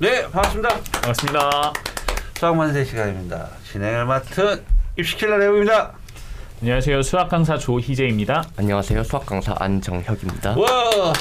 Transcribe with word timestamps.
네, 0.00 0.22
반갑습니다. 0.30 0.68
반갑습니다. 0.92 1.72
수학만세 2.38 2.84
시간입니다. 2.86 3.48
진행을 3.70 4.06
맡은 4.06 4.64
입시킬러 4.98 5.36
레오입니다. 5.36 5.92
안녕하세요. 6.62 7.02
수학 7.02 7.28
강사 7.28 7.58
조희재입니다. 7.58 8.44
안녕하세요. 8.56 9.04
수학 9.04 9.26
강사 9.26 9.54
안정혁입니다. 9.58 10.56
와, 10.56 11.12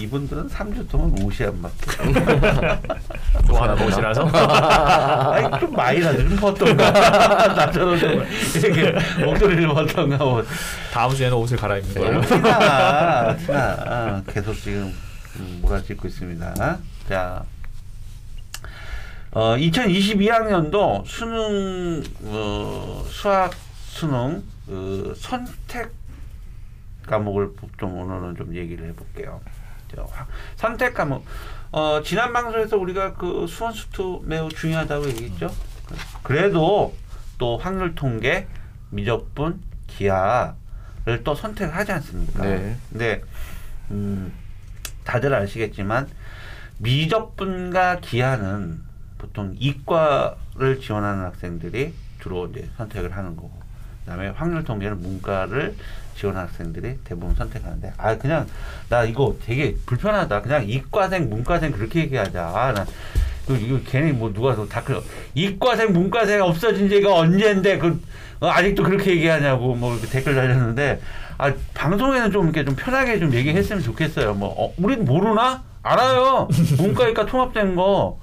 이분들은 0.00 0.48
3주 0.48 0.90
동안 0.90 1.12
옷이 1.22 1.46
안 1.46 1.62
맞게. 1.62 3.46
좋아하는 3.46 3.80
옷이라서. 3.86 4.22
아니, 4.26 5.60
좀 5.60 5.72
많이 5.72 6.00
나죠. 6.00 6.28
좀 6.28 6.36
벗던가. 6.38 6.90
나처럼 7.54 7.98
좀 8.00 8.24
이렇게 8.56 9.24
목도리를 9.24 9.68
벗던가. 9.68 10.16
뭐. 10.16 10.44
다음 10.92 11.14
주에는 11.14 11.36
옷을 11.36 11.56
갈아입는 11.56 11.94
걸로. 11.94 12.20
티나, 12.22 13.36
티나. 13.36 13.58
아, 13.86 14.22
계속 14.26 14.54
지금 14.54 14.92
음, 15.36 15.58
몰아찍고 15.62 16.08
있습니다. 16.08 16.78
자, 17.08 17.44
어, 19.36 19.54
2022학년도 19.54 21.04
수능 21.04 22.02
어, 22.22 23.04
수학 23.06 23.52
수능 23.84 24.42
그 24.64 25.12
선택 25.14 25.92
과목을 27.06 27.50
좀 27.76 27.98
오늘은 27.98 28.36
좀 28.36 28.56
얘기를 28.56 28.88
해볼게요. 28.88 29.42
선택 30.56 30.94
과목. 30.94 31.26
어, 31.70 32.00
지난 32.02 32.32
방송에서 32.32 32.78
우리가 32.78 33.12
그 33.12 33.46
수원 33.46 33.74
수투 33.74 34.22
매우 34.24 34.48
중요하다고 34.48 35.06
얘기했죠. 35.08 35.54
그래도 36.22 36.94
또 37.36 37.58
확률 37.58 37.94
통계, 37.94 38.46
미적분, 38.88 39.60
기하를 39.86 40.54
또 41.24 41.34
선택을 41.34 41.76
하지 41.76 41.92
않습니까? 41.92 42.42
네. 42.42 42.74
근데 42.88 43.22
음, 43.90 44.32
다들 45.04 45.34
아시겠지만 45.34 46.08
미적분과 46.78 48.00
기하는 48.00 48.85
보통 49.18 49.54
이과를 49.58 50.80
지원하는 50.80 51.24
학생들이 51.24 51.92
주로 52.20 52.46
이제 52.46 52.68
선택을 52.76 53.16
하는 53.16 53.36
거고 53.36 53.52
그다음에 54.04 54.28
확률 54.28 54.62
통계는 54.64 55.00
문과를 55.00 55.74
지원하는 56.16 56.48
학생들이 56.48 56.98
대부분 57.04 57.34
선택하는데 57.34 57.92
아 57.96 58.16
그냥 58.16 58.46
나 58.88 59.04
이거 59.04 59.36
되게 59.44 59.76
불편하다. 59.86 60.42
그냥 60.42 60.68
이과생 60.68 61.28
문과생 61.28 61.72
그렇게 61.72 62.00
얘기하자. 62.00 62.42
아, 62.42 62.72
나 62.72 62.86
이거, 63.44 63.54
이거 63.56 63.80
괜히 63.86 64.12
뭐 64.12 64.32
누가 64.32 64.54
또 64.54 64.68
다그 64.68 65.04
이과생 65.34 65.92
문과생 65.92 66.42
없어진 66.42 66.88
지가 66.88 67.14
언제인데 67.14 67.78
그 67.78 68.00
어, 68.40 68.48
아직도 68.48 68.82
그렇게 68.82 69.12
얘기하냐고 69.12 69.74
뭐 69.74 69.94
이렇게 69.94 70.08
댓글 70.08 70.34
달렸는데 70.34 71.00
아 71.38 71.52
방송에는 71.74 72.30
좀 72.32 72.44
이렇게 72.44 72.64
좀 72.64 72.74
편하게 72.76 73.18
좀 73.18 73.32
얘기했으면 73.34 73.82
좋겠어요. 73.82 74.34
뭐 74.34 74.54
어, 74.56 74.74
우린 74.78 75.04
모르나? 75.04 75.62
알아요. 75.82 76.48
문과이과 76.78 77.26
통합된 77.26 77.76
거 77.76 78.18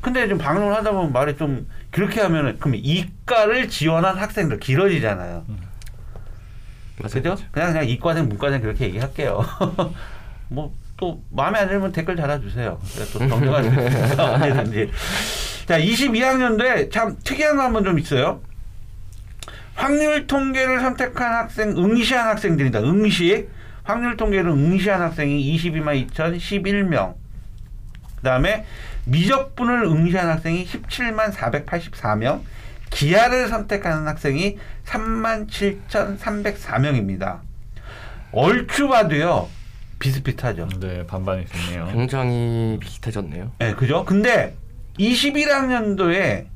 근데 0.00 0.28
좀 0.28 0.38
방송을 0.38 0.74
하다 0.74 0.92
보면 0.92 1.12
말이 1.12 1.36
좀 1.36 1.68
그렇게 1.90 2.20
하면은 2.20 2.58
그럼 2.58 2.74
이과를 2.76 3.68
지원한 3.68 4.16
학생들 4.16 4.58
길어지잖아요. 4.60 5.44
그죠? 7.02 7.36
그냥 7.50 7.72
그냥 7.72 7.88
이과생 7.88 8.28
문과생 8.28 8.60
그렇게 8.60 8.86
얘기할게요. 8.86 9.44
뭐 10.48 10.72
또 11.00 11.22
마음에 11.30 11.58
안 11.60 11.66
들면 11.68 11.92
댓글 11.92 12.14
달아주세요. 12.14 12.78
또수 13.10 13.24
있으니까 13.24 13.54
언제든지. 14.34 14.90
자, 15.64 15.78
22학년도에 15.80 16.92
참 16.92 17.16
특이한 17.24 17.56
거 17.56 17.62
한 17.62 17.72
번 17.72 17.84
좀 17.84 17.98
있어요. 17.98 18.42
확률 19.74 20.26
통계를 20.26 20.80
선택한 20.80 21.32
학생, 21.32 21.70
응시한 21.70 22.26
학생들이다. 22.28 22.80
응시. 22.80 23.48
확률 23.82 24.18
통계를 24.18 24.50
응시한 24.50 25.00
학생이 25.00 25.56
22만 25.56 26.06
2,011명. 26.10 27.14
그 28.16 28.22
다음에 28.22 28.66
미적분을 29.10 29.84
응시한 29.84 30.28
학생이 30.28 30.64
17만 30.66 31.32
484명, 31.32 32.40
기하를 32.90 33.48
선택하는 33.48 34.06
학생이 34.06 34.56
3만 34.86 35.48
7,304명입니다. 35.48 37.40
얼추 38.32 38.88
봐도요, 38.88 39.48
비슷비슷하죠. 39.98 40.68
네, 40.80 41.04
반반이 41.06 41.44
됐네요. 41.46 41.88
굉장히 41.92 42.78
비슷해졌네요. 42.80 43.50
예, 43.60 43.74
그죠? 43.74 44.04
근데 44.04 44.54
21학년도에 44.98 46.46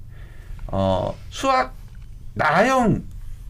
어, 0.68 1.14
수학 1.30 1.74
나형 2.34 3.02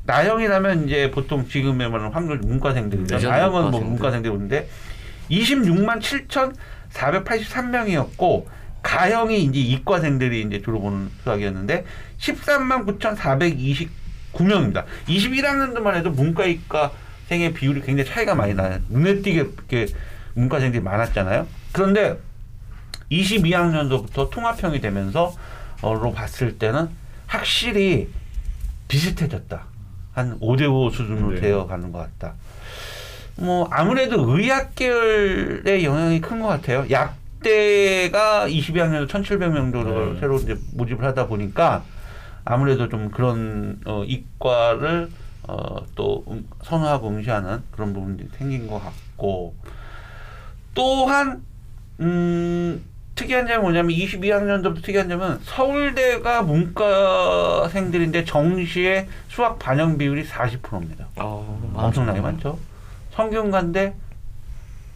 나형이라면 0.07 0.87
이제 0.87 1.11
보통 1.11 1.47
지금의 1.49 1.91
말하는 1.91 2.13
확률 2.13 2.39
문과생들이죠. 2.39 3.19
네, 3.19 3.27
나형은 3.27 3.53
뭐 3.53 3.81
문과생들. 3.81 3.91
문과생들이 3.91 4.35
오는데 4.35 4.69
26만 5.31 6.01
7,483명이었고 6.93 8.47
가형이 8.85 9.43
이제 9.45 9.59
이과생들이 9.59 10.43
이제 10.43 10.63
주로 10.63 10.79
보는 10.81 11.11
수학이었는데 11.25 11.85
13만 12.19 12.87
9,429명입니다. 14.35 14.85
21학년도만 15.09 15.95
해도 15.95 16.11
문과 16.11 16.45
이과생의 16.45 17.55
비율이 17.55 17.81
굉장히 17.81 18.09
차이가 18.09 18.35
많이 18.35 18.55
나요. 18.55 18.79
눈에 18.91 19.23
띄게 19.23 19.41
이렇게 19.41 19.87
문과생들이 20.35 20.83
많았잖아요. 20.83 21.47
그런데 21.73 22.19
22학년도부터 23.11 24.31
통합형이 24.31 24.81
되면서 24.81 25.35
어로 25.81 26.13
봤을 26.13 26.59
때는 26.59 26.89
확실히 27.27 28.09
비슷해졌다. 28.89 29.65
한 30.13 30.39
5대5 30.41 30.91
수준으로 30.93 31.35
네. 31.35 31.41
되어 31.41 31.67
가는 31.67 31.91
것 31.91 31.99
같다. 31.99 32.35
뭐 33.37 33.67
아무래도 33.73 34.21
의학 34.31 34.75
계열의 34.75 35.85
영향이 35.85 36.21
큰 36.21 36.41
것 36.41 36.49
같아요. 36.49 36.87
약 36.91 37.17
대가 37.45 38.49
22학년도 38.49 39.07
1,700명 39.07 39.73
정도를 39.73 40.15
네. 40.15 40.21
새로 40.21 40.37
이제 40.39 40.59
모집을 40.73 41.05
하다 41.05 41.29
보니까 41.29 41.85
아무래도 42.45 42.89
좀 42.89 43.11
그런 43.11 43.81
어, 43.85 44.03
이과를 44.05 45.11
어, 45.47 45.77
또 45.95 46.25
음, 46.29 46.49
선호하고 46.63 47.09
응시하는 47.11 47.63
그런 47.71 47.93
부분이 47.93 48.29
생긴 48.37 48.67
것 48.67 48.83
같고 48.83 49.55
또한 50.75 51.45
음, 52.01 52.83
특이한 53.15 53.47
점이 53.47 53.61
뭐냐면 53.61 53.93
22학년도부터 53.93 54.83
특이한 54.83 55.09
점은 55.09 55.39
서울대가 55.43 56.43
문과생들인데 56.43 58.25
정시에 58.25 59.07
수학 59.29 59.59
반영 59.59 59.99
비율이 59.99 60.27
40%입니다. 60.27 61.07
어, 61.17 61.73
엄청나게 61.75 62.21
많죠. 62.21 62.59
성균관대 63.13 63.95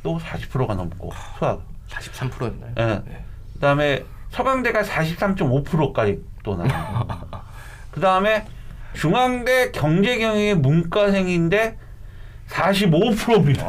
또 0.02 0.18
40%가 0.18 0.74
넘고 0.74 1.12
수학. 1.38 1.67
43%였나요? 1.88 3.02
예. 3.08 3.24
그다음에 3.54 4.04
서강대가 4.30 4.82
43.5%까지 4.82 6.22
또 6.42 6.56
나와요. 6.56 7.06
그다음에 7.90 8.46
중앙대 8.94 9.70
경제경영의 9.72 10.56
문과생인데 10.56 11.78
45%입니다. 12.48 13.66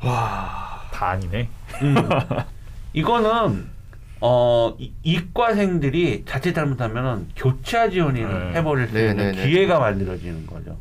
다 0.00 1.08
아니네. 1.10 1.48
음. 1.82 1.94
이거는 2.92 3.68
어 4.20 4.74
이- 4.78 4.92
이과생들이 5.02 6.24
자칫 6.26 6.52
잘못하면은 6.54 7.28
교차 7.36 7.88
지원을 7.88 8.52
네. 8.52 8.58
해버릴 8.58 8.88
수 8.88 8.94
네, 8.94 9.10
있는 9.10 9.16
네, 9.16 9.32
네. 9.32 9.46
기회가 9.48 9.78
만들어지는 9.78 10.46
거죠. 10.46 10.76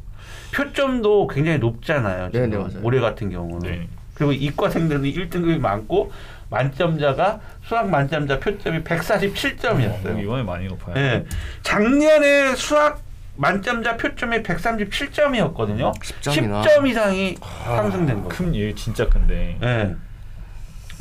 표점도 0.54 1.28
굉장히 1.28 1.60
높잖아요. 1.60 2.32
지금 2.32 2.50
네, 2.50 2.58
네, 2.58 2.62
맞아요. 2.62 2.80
올해 2.84 3.00
같은 3.00 3.30
경우는. 3.30 3.88
네. 4.20 4.26
그리고 4.26 4.34
이과생들은 4.34 5.04
1등급이 5.04 5.60
많고 5.60 6.12
만점자가 6.50 7.40
수학 7.64 7.90
만점자 7.90 8.40
표점이 8.40 8.84
147점이었어요. 8.84 10.16
어, 10.16 10.20
이번에 10.20 10.44
많이 10.44 10.68
높아요. 10.68 10.96
예. 10.98 11.26
작년에 11.62 12.56
수학 12.56 13.02
만점자 13.36 13.98
표점이 13.98 14.44
137점이었거든요. 14.44 15.94
10점이나 16.00 16.64
10점 16.64 16.88
이상이 16.88 17.38
상승된 17.66 18.24
거죠. 18.24 18.30
큰, 18.30 18.56
예, 18.56 18.74
진짜 18.74 19.08
큰데. 19.08 19.58
예. 19.62 19.96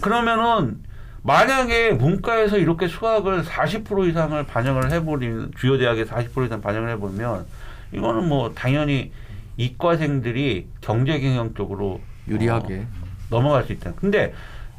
그러면은 0.00 0.82
만약에 1.23 1.93
문과에서 1.93 2.59
이렇게 2.59 2.87
수학을 2.87 3.43
40% 3.43 4.09
이상을 4.09 4.41
반영을 4.47 4.93
해버리는 4.93 5.50
주요 5.59 5.76
대학에 5.76 6.05
40% 6.05 6.47
이상 6.47 6.61
반영을 6.61 6.91
해보면 6.91 7.44
이거는 7.93 8.29
뭐 8.29 8.53
당연히 8.55 9.11
이과생들이 9.56 10.69
경제 10.81 11.19
경영 11.19 11.55
쪽으로 11.55 12.00
유리하게 12.29 12.87
어, 13.03 13.07
넘어갈 13.30 13.64
수 13.64 13.72
있다. 13.72 13.92
근데 13.96 14.32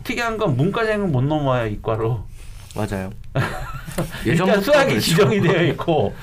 특이한 0.04 0.38
건 0.38 0.56
문과생은 0.58 1.12
못 1.12 1.22
넘어와요 1.24 1.68
이과로. 1.68 2.24
맞아요. 2.76 3.10
일단 4.26 4.62
수학이 4.62 4.90
그랬죠. 4.92 5.02
지정이 5.02 5.42
되어 5.42 5.64
있고 5.64 6.14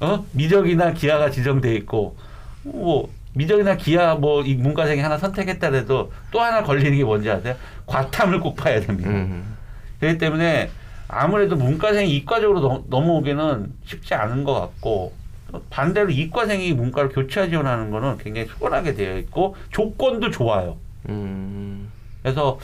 어 0.00 0.24
미적이나 0.32 0.92
기하가 0.92 1.30
지정돼 1.30 1.74
있고 1.76 2.16
뭐 2.62 3.08
미적이나 3.34 3.76
기하 3.76 4.14
뭐 4.14 4.42
이 4.42 4.54
문과생이 4.54 5.00
하나 5.00 5.18
선택했다 5.18 5.72
해도 5.72 6.10
또 6.30 6.40
하나 6.40 6.62
걸리는 6.62 6.96
게 6.96 7.04
뭔지 7.04 7.30
아세요? 7.30 7.54
과탐을 7.86 8.40
꼭 8.40 8.56
봐야 8.56 8.80
됩니다. 8.80 9.10
음. 9.10 9.56
그렇기 10.00 10.18
때문에 10.18 10.70
아무래도 11.08 11.56
문과생이 11.56 12.10
이과적으로 12.16 12.60
넘- 12.60 12.84
넘어오기는 12.88 13.72
쉽지 13.84 14.14
않은 14.14 14.44
것 14.44 14.54
같고 14.54 15.12
또 15.52 15.62
반대로 15.70 16.10
이과생이 16.10 16.72
문과를 16.72 17.10
교차 17.10 17.48
지원하는 17.48 17.90
거는 17.90 18.18
굉장히 18.18 18.48
수월하게 18.48 18.94
되어 18.94 19.18
있고 19.18 19.54
조건도 19.70 20.30
좋아요. 20.30 20.76
음. 21.08 21.90
그래서 22.22 22.58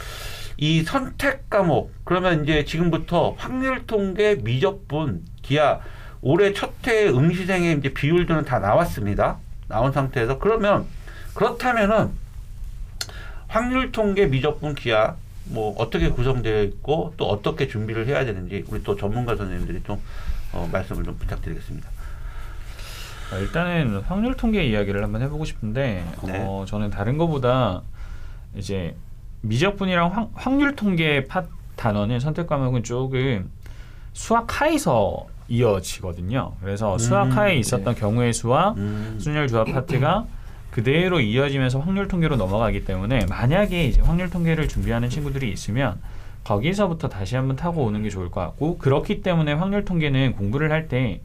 이 0.57 0.83
선택 0.83 1.49
과목 1.51 1.93
그러면 2.05 2.43
이제 2.43 2.65
지금부터 2.65 3.35
확률 3.39 3.87
통계 3.87 4.35
미적분 4.37 5.25
기하 5.43 5.81
올해 6.21 6.53
첫 6.53 6.73
해 6.87 7.09
응시생의 7.09 7.79
이제 7.79 7.93
비율들은 7.93 8.45
다 8.45 8.59
나왔습니다. 8.59 9.39
나온 9.69 9.93
상태에서 9.93 10.39
그러면 10.39 10.85
그렇다면은 11.35 12.11
확률 13.49 13.93
통계 13.93 14.27
미적분 14.27 14.75
기하 14.75 15.17
뭐 15.45 15.75
어떻게 15.79 16.09
구성되어 16.11 16.63
있고 16.65 17.15
또 17.17 17.29
어떻게 17.29 17.69
준비를 17.69 18.07
해야 18.07 18.25
되는지 18.25 18.65
우리 18.69 18.83
또 18.83 18.97
전문가 18.97 19.37
선생님들이 19.37 19.83
좀 19.85 20.01
어, 20.53 20.69
말씀을 20.73 21.05
좀 21.05 21.17
부탁드리겠습니다. 21.19 21.89
어, 23.33 23.39
일단은 23.39 24.01
확률 24.01 24.37
통계 24.37 24.65
이야기를 24.65 25.03
한번 25.03 25.23
해보고 25.23 25.45
싶은데 25.45 26.05
네. 26.25 26.45
어, 26.47 26.65
저는 26.67 26.91
다른 26.91 27.17
것보다 27.19 27.83
이제 28.57 28.95
미적분이랑 29.43 30.13
확, 30.13 30.31
확률 30.35 30.77
통계 30.77 31.25
파 31.25 31.45
단어는 31.77 32.21
선택 32.21 32.47
과목은 32.47 32.83
조금 32.83 33.51
수학 34.13 34.61
하에서 34.61 35.27
이어지거든요. 35.49 36.53
그래서 36.61 36.97
수학 36.99 37.25
음, 37.25 37.33
하에 37.33 37.57
있었던 37.57 37.95
경우의 37.95 38.33
수와 38.33 38.75
음. 38.77 39.17
순열 39.21 39.49
조합 39.49 39.67
파트가 39.73 40.27
그대로 40.71 41.21
이어지면서 41.21 41.81
확률 41.81 42.09
통계로 42.09 42.37
넘어가기 42.37 42.85
때문에 42.85 43.27
만약에 43.27 43.85
이제 43.87 44.01
확률 44.01 44.31
통계를 44.31 44.69
준비하는 44.69 45.11
친구들이 45.11 45.51
있으면 45.51 46.01
거기서부터 46.45 47.09
다시 47.09 47.37
한번 47.37 47.57
타고 47.57 47.85
오는 47.85 48.03
게 48.03 48.09
좋을 48.09 48.31
것 48.31 48.41
같고 48.41 48.79
그렇기 48.79 49.23
때문에 49.23 49.53
확률 49.53 49.85
통계는 49.85 50.37
공부를 50.37 50.73
할때 50.73 51.21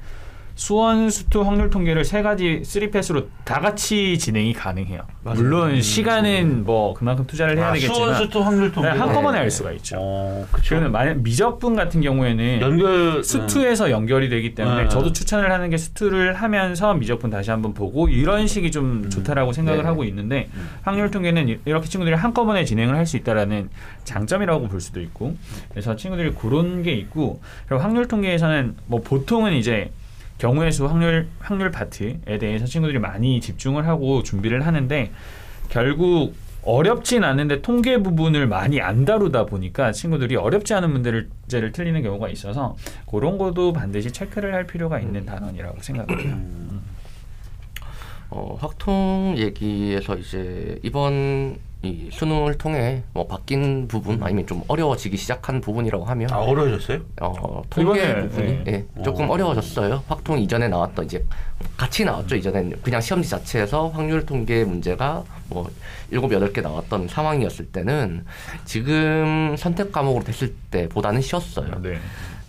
수one, 0.68 1.12
수two 1.12 1.42
확률 1.44 1.69
통계를 1.69 2.04
세 2.04 2.24
가지 2.24 2.63
three 2.65 2.89
pass로 2.89 3.27
다 3.45 3.59
같이 3.59 4.18
진행이 4.18 4.54
가능해요. 4.54 5.01
물론 5.21 5.80
시간은 5.80 6.65
뭐 6.65 6.95
그만큼 6.95 7.27
투자를 7.27 7.57
해야 7.59 7.68
아, 7.68 7.74
되겠지만 7.74 7.95
수one 7.95 8.19
수two 8.19 8.42
확률 8.42 8.71
통계 8.71 8.89
네, 8.92 8.98
한꺼번에 8.98 9.33
네. 9.38 9.42
할 9.44 9.51
수가 9.51 9.71
있죠. 9.74 9.98
어. 10.00 10.48
그러면 10.68 10.92
만약 10.92 11.19
미적분 11.19 11.75
같은 11.75 12.01
경우에는 12.01 12.62
연결 12.62 13.24
수two에서 13.24 13.92
연결이 13.92 14.30
되기 14.30 14.56
때문에 14.56 14.83
네. 14.83 14.89
저도 14.89 15.13
추천을 15.13 15.51
하는 15.51 15.69
게 15.69 15.77
수two를 15.77 16.33
하면서 16.33 16.95
미적분 16.95 17.30
다시 17.30 17.51
한번 17.51 17.75
보고 17.75 18.09
이런 18.09 18.48
식이 18.48 18.71
좀 18.71 19.12
좋다라고 19.12 19.54
생각을 19.54 19.81
네. 19.83 19.86
하고 19.88 20.04
있는데 20.06 20.50
음. 20.56 20.69
확률 20.81 21.12
통계는 21.12 21.50
이- 21.50 21.59
이렇게 21.65 21.88
친구들이 21.88 22.15
한꺼번에 22.15 22.65
진행을 22.65 22.95
할 22.95 23.06
수 23.07 23.15
있다라는 23.15 23.69
장점이라고 24.04 24.68
볼 24.68 24.81
수도 24.81 25.00
있고 25.00 25.38
그래서 25.69 25.95
친구들이 25.95 26.31
그런 26.33 26.83
게 26.83 26.92
있고 26.94 27.39
그리고 27.68 27.81
확률 27.81 28.07
통계에서는 28.09 28.75
뭐 28.88 29.00
보통은 29.01 29.54
이제 29.54 29.92
경우의 30.38 30.72
수 30.72 30.86
확률 30.86 31.28
확률 31.39 31.72
파트에 31.72 32.38
대해서 32.39 32.66
친구들이 32.66 33.00
많이 33.00 33.42
집중을 33.42 33.88
하고 33.88 34.24
준비를 34.24 34.66
하는데 34.66 35.12
결국 35.69 36.36
어렵진 36.63 37.24
않은데 37.24 37.62
통계 37.62 38.01
부분을 38.04 38.45
많이 38.45 38.81
안 38.81 39.06
다루다 39.06 39.45
보니까 39.45 39.94
친구들이 39.94 40.36
어렵지 40.36 40.74
않은 40.74 40.92
문제를 40.92 41.72
틀리는 41.72 42.01
경우가 42.04 42.28
있어서 42.30 42.75
그런 43.10 43.38
것도 43.38 43.72
반드시 43.72 44.12
체크를 44.12 44.54
할 44.54 44.68
필요가 44.68 45.00
있는 45.00 45.25
단원이라고 45.25 45.81
생각을 45.81 46.25
해요. 46.25 46.34
음. 46.34 46.81
어, 48.30 48.57
확통 48.60 49.36
얘기에서 49.38 50.18
이제 50.18 50.78
이번 50.83 51.57
이 51.83 52.09
수능을 52.12 52.57
통해 52.57 53.03
뭐 53.13 53.27
바뀐 53.27 53.88
부분 53.88 54.21
아니면 54.24 54.47
좀 54.47 54.63
어려워지기 54.68 55.15
시작한 55.15 55.62
부분이라고 55.62 56.06
하면 56.06 56.31
아 56.31 56.38
어려워졌어요? 56.38 57.00
어, 57.21 57.62
통계 57.69 58.03
이번에, 58.03 58.21
부분이 58.27 58.63
네. 58.63 58.85
예, 58.97 59.03
조금 59.03 59.29
오. 59.29 59.33
어려워졌어요. 59.33 60.03
확통 60.07 60.39
이전에 60.39 60.68
나왔던 60.68 61.06
이제 61.06 61.24
같이 61.77 62.03
나왔죠. 62.03 62.35
이전엔 62.35 62.79
그냥 62.81 63.00
시험지 63.00 63.29
자체에서 63.29 63.89
확률 63.89 64.25
통계 64.25 64.63
문제가 64.63 65.24
뭐 65.50 65.69
일곱 66.09 66.31
여덟 66.33 66.51
개 66.51 66.62
나왔던 66.62 67.07
상황이었을 67.09 67.68
때는 67.68 68.25
지금 68.65 69.56
선택 69.57 69.91
과목으로 69.91 70.23
됐을 70.23 70.56
때보다는 70.71 71.21
쉬웠어요. 71.21 71.80
네. 71.81 71.89
네, 71.91 72.00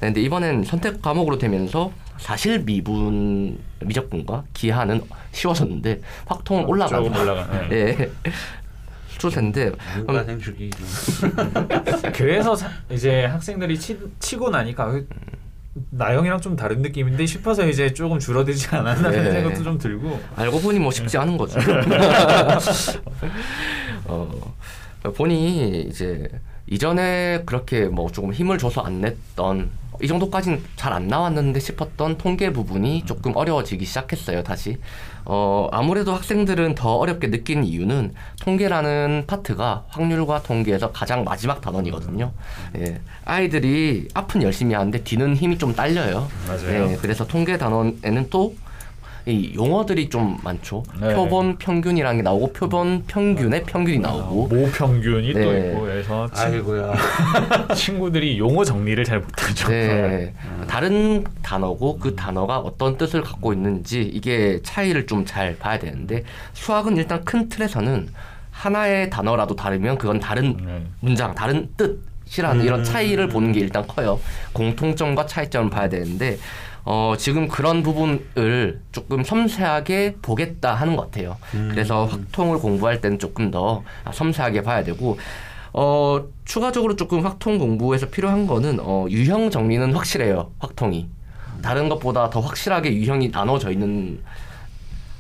근데 0.07 0.23
이번엔 0.23 0.65
선택 0.65 1.03
과목으로 1.03 1.39
되면서 1.39 1.93
사실 2.19 2.61
미분 2.61 3.59
미적분과 3.81 4.45
기하는 4.55 5.01
쉬워졌는데 5.33 6.01
확통은 6.27 6.65
올라가고 6.65 7.05
조금 7.05 7.21
올라가. 7.21 7.69
네. 7.69 7.77
예. 7.77 8.11
문과생 9.97 10.39
주기 10.39 10.71
좀. 10.71 10.87
그래서 12.15 12.55
사- 12.57 12.71
이제 12.91 13.25
학생들이 13.25 13.79
치, 13.79 13.99
치고 14.21 14.51
나니까 14.51 14.87
왜 14.87 15.05
나영이랑 15.91 16.41
좀 16.41 16.57
다른 16.57 16.81
느낌인데 16.83 17.25
싶어서 17.27 17.67
이제 17.67 17.93
조금 17.93 18.19
줄어들지 18.19 18.69
않았나라는 18.75 19.25
네. 19.25 19.31
생각도 19.33 19.63
좀 19.63 19.79
들고 19.79 20.19
알고 20.37 20.61
보니 20.61 20.79
뭐 20.79 20.91
쉽지 20.91 21.19
않은 21.19 21.37
거죠. 21.37 21.59
어, 24.07 24.55
보니 25.15 25.83
이제 25.83 26.29
이전에 26.71 27.43
그렇게 27.47 27.87
뭐 27.87 28.11
조금 28.11 28.33
힘을 28.33 28.59
줘서 28.59 28.83
안 28.83 29.01
냈던 29.01 29.71
이 30.01 30.07
정도까지는 30.07 30.63
잘 30.77 30.93
안 30.93 31.09
나왔는데 31.09 31.59
싶었던 31.59 32.19
통계 32.19 32.53
부분이 32.53 33.05
조금 33.05 33.35
어려워지기 33.37 33.85
시작했어요, 33.85 34.43
다시. 34.45 34.79
어, 35.25 35.69
아무래도 35.73 36.15
학생들은 36.15 36.75
더 36.77 36.95
어렵게 36.97 37.27
느끼는 37.29 37.65
이유는 37.65 38.15
통계라는 38.41 39.25
파트가 39.27 39.87
확률과 39.89 40.43
통계에서 40.43 40.93
가장 40.93 41.25
마지막 41.25 41.61
단원이거든요. 41.61 42.31
예. 42.79 43.01
아이들이 43.25 44.09
앞은 44.15 44.43
열심히 44.43 44.75
하는데 44.75 45.03
뒤는 45.03 45.35
힘이 45.37 45.59
좀 45.59 45.75
딸려요. 45.75 46.29
맞아요. 46.47 46.93
예, 46.93 46.97
그래서 46.97 47.27
통계 47.27 47.59
단원에는 47.59 48.29
또 48.31 48.55
이 49.29 49.53
용어들이 49.55 50.09
좀 50.09 50.39
많죠. 50.43 50.83
네. 50.99 51.15
표본 51.15 51.59
평균이라는 51.59 52.17
게 52.17 52.23
나오고 52.23 52.53
표본 52.55 53.05
평균의 53.07 53.65
평균이 53.65 53.99
나오고 53.99 54.47
모평균이 54.47 55.35
또 55.35 55.39
네. 55.39 55.69
있고 55.69 55.81
그래서 55.83 56.27
친, 56.33 56.47
아이고야. 56.47 56.95
친구들이 57.77 58.39
용어 58.39 58.65
정리를 58.65 59.05
잘 59.05 59.21
못하죠. 59.21 59.69
네. 59.69 60.33
다른 60.67 61.25
단어고 61.43 61.99
그 61.99 62.17
단어가 62.17 62.59
어떤 62.59 62.97
뜻을 62.97 63.21
갖고 63.23 63.53
있는지 63.53 64.01
이게 64.03 64.61
차이를 64.63 65.07
좀 65.07 65.19
잘 65.29 65.59
봐야 65.59 65.79
되는데 65.79 66.23
수학은 66.55 66.97
일단 66.97 67.23
큰 67.25 67.49
틀에서는 67.51 68.09
하나의 68.51 69.11
단어라도 69.11 69.55
다르면 69.57 69.99
그건 69.99 70.21
다른 70.21 70.57
네. 70.65 70.87
문장, 71.01 71.35
다른 71.35 71.69
뜻 71.77 72.01
이라는 72.39 72.61
음. 72.63 72.67
이런 72.67 72.85
차이를 72.85 73.29
보는 73.29 73.53
게 73.53 73.61
일단 73.61 73.87
커요. 73.87 74.19
공통점과 74.55 75.27
차이점을 75.27 75.71
봐야 75.71 75.89
되는데 75.89 76.39
어, 76.85 77.15
지금 77.19 77.49
그런 77.49 77.83
부분을 77.83 78.81
조금 78.93 79.23
섬세하게 79.25 80.17
보겠다 80.23 80.75
하는 80.75 80.97
것 80.97 81.11
같아요. 81.11 81.37
음. 81.55 81.69
그래서 81.71 82.07
확통을 82.07 82.59
공부할 82.59 83.01
때는 83.01 83.19
조금 83.19 83.51
더 83.51 83.83
섬세하게 84.13 84.63
봐야 84.63 84.83
되고 84.85 85.19
어, 85.73 86.25
추가적으로 86.45 86.97
조금 86.97 87.25
확통 87.25 87.59
공부에서 87.59 88.09
필요한 88.09 88.47
거는 88.47 88.79
어, 88.81 89.07
유형 89.11 89.51
정리는 89.51 89.93
확실해요. 89.93 90.51
확통이. 90.59 91.09
다른 91.63 91.89
것보다 91.89 92.31
더 92.31 92.41
확실하게 92.41 92.95
유형이 92.95 93.31
나눠져 93.31 93.73
있는 93.73 94.21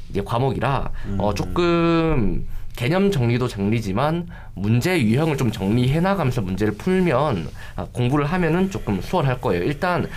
이제 0.08 0.22
과목이라 0.22 0.90
어, 1.18 1.30
음. 1.30 1.34
조금 1.34 2.46
개념 2.76 3.10
정리도 3.10 3.48
정리지만 3.48 4.28
문제 4.54 5.02
유형을 5.02 5.36
좀 5.36 5.50
정리해 5.50 6.00
나가면서 6.00 6.40
문제를 6.42 6.74
풀면 6.76 7.48
아, 7.74 7.86
공부를 7.92 8.24
하면은 8.24 8.70
조금 8.70 9.00
수월할 9.00 9.40
거예요. 9.40 9.64
일단 9.64 10.08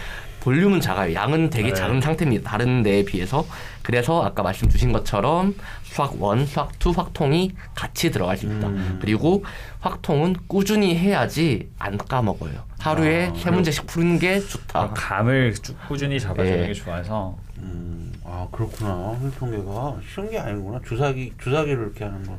볼륨은 0.42 0.82
작아요. 0.82 1.14
양은 1.14 1.50
되게 1.50 1.70
네. 1.70 1.74
작은 1.74 2.02
상태입니다. 2.02 2.50
다른 2.50 2.84
데에 2.84 3.06
비해서. 3.06 3.46
그래서 3.84 4.24
아까 4.24 4.44
말씀 4.44 4.68
주신 4.68 4.92
것처럼 4.92 5.56
수학 5.84 6.14
1, 6.16 6.48
수학 6.48 6.72
2, 6.86 6.94
확통이 6.96 7.54
같이 7.76 8.12
들어갈 8.12 8.38
수 8.38 8.48
있다. 8.48 8.68
음. 8.68 8.98
그리고 9.02 9.46
확통은 9.80 10.36
꾸준히 10.48 10.98
해야지 10.98 11.70
안 11.80 11.98
까먹어요. 11.98 12.64
하루에 12.80 13.28
아, 13.28 13.34
세 13.36 13.52
문제씩 13.52 13.88
푸는 13.88 14.20
게 14.20 14.40
좋다. 14.40 14.80
아, 14.80 14.90
감을 14.94 15.54
쭉 15.54 15.78
꾸준히 15.88 16.20
잡아주는 16.20 16.62
네. 16.62 16.68
게 16.68 16.74
좋아서 16.74 17.38
음, 17.60 18.12
아 18.26 18.48
그렇구나. 18.52 19.18
통계가 19.38 19.98
쉬운 20.12 20.30
게 20.32 20.40
아니구나. 20.40 20.80
주사기 20.88 21.34
주사기를 21.42 21.84
이렇게 21.84 22.04
하는 22.04 22.24
거. 22.26 22.38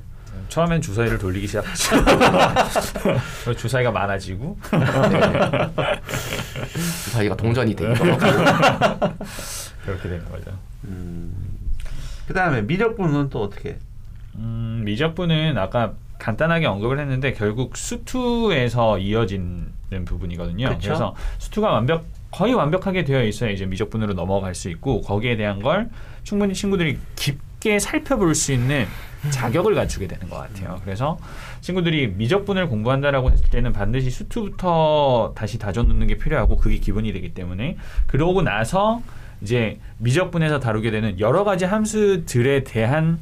처음엔 0.48 0.80
주사위를 0.80 1.18
돌리기 1.18 1.46
시작하죠. 1.46 1.96
주사위가 3.56 3.90
많아지고 3.90 4.58
주 4.64 4.76
사위가 6.80 7.36
동전이 7.36 7.74
되죠. 7.74 8.02
그렇게 9.84 10.08
되는 10.08 10.24
거죠. 10.30 10.50
음. 10.84 11.32
그다음에 12.26 12.62
미적분은 12.62 13.30
또 13.30 13.42
어떻게? 13.42 13.78
음, 14.36 14.82
미적분은 14.84 15.58
아까 15.58 15.94
간단하게 16.18 16.66
언급을 16.66 17.00
했는데 17.00 17.32
결국 17.32 17.76
수투에서 17.76 18.98
이어지는 18.98 19.72
부분이거든요. 20.04 20.68
그쵸. 20.68 20.80
그래서 20.82 21.14
수투가 21.38 21.70
완벽 21.70 22.06
거의 22.30 22.54
완벽하게 22.54 23.04
되어 23.04 23.24
있어야 23.24 23.50
이제 23.50 23.66
미적분으로 23.66 24.14
넘어갈 24.14 24.54
수 24.54 24.70
있고 24.70 25.02
거기에 25.02 25.36
대한 25.36 25.60
걸 25.60 25.90
충분히 26.22 26.54
친구들이 26.54 26.98
깊 27.16 27.38
게 27.62 27.78
살펴볼 27.78 28.34
수 28.34 28.52
있는 28.52 28.86
자격을 29.30 29.76
갖추게 29.76 30.08
되는 30.08 30.28
것 30.28 30.36
같아요. 30.36 30.80
그래서 30.84 31.16
친구들이 31.60 32.08
미적분을 32.08 32.68
공부한다라고 32.68 33.30
했을 33.30 33.48
때는 33.50 33.72
반드시 33.72 34.10
수투부터 34.10 35.32
다시 35.36 35.58
다져놓는 35.58 36.08
게 36.08 36.16
필요하고 36.16 36.56
그게 36.56 36.78
기본이 36.78 37.12
되기 37.12 37.32
때문에 37.32 37.76
그러고 38.08 38.42
나서 38.42 39.00
이제 39.40 39.78
미적분에서 39.98 40.58
다루게 40.58 40.90
되는 40.90 41.20
여러 41.20 41.44
가지 41.44 41.64
함수들에 41.64 42.64
대한 42.64 43.20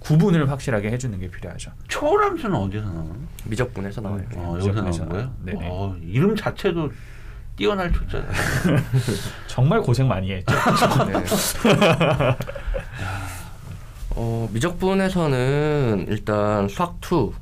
구분을 0.00 0.50
확실하게 0.50 0.90
해주는 0.90 1.18
게 1.20 1.30
필요하죠. 1.30 1.70
초월함수는 1.86 2.56
어디서 2.56 2.84
나오는? 2.84 3.14
미적분에서 3.44 4.00
나와요. 4.00 4.22
어, 4.34 4.58
여기서 4.60 4.82
나온 4.82 5.08
거예요? 5.08 5.32
네네. 5.44 5.68
어, 5.70 5.96
이름 6.02 6.34
자체도 6.34 6.90
뛰어날 7.56 7.92
초자잖아요. 7.92 8.32
정말 9.46 9.80
고생 9.80 10.08
많이 10.08 10.32
했죠. 10.32 10.52
네. 11.06 11.14
어, 14.16 14.48
미적분에서는 14.52 16.06
일단 16.08 16.66
수학2 16.68 17.32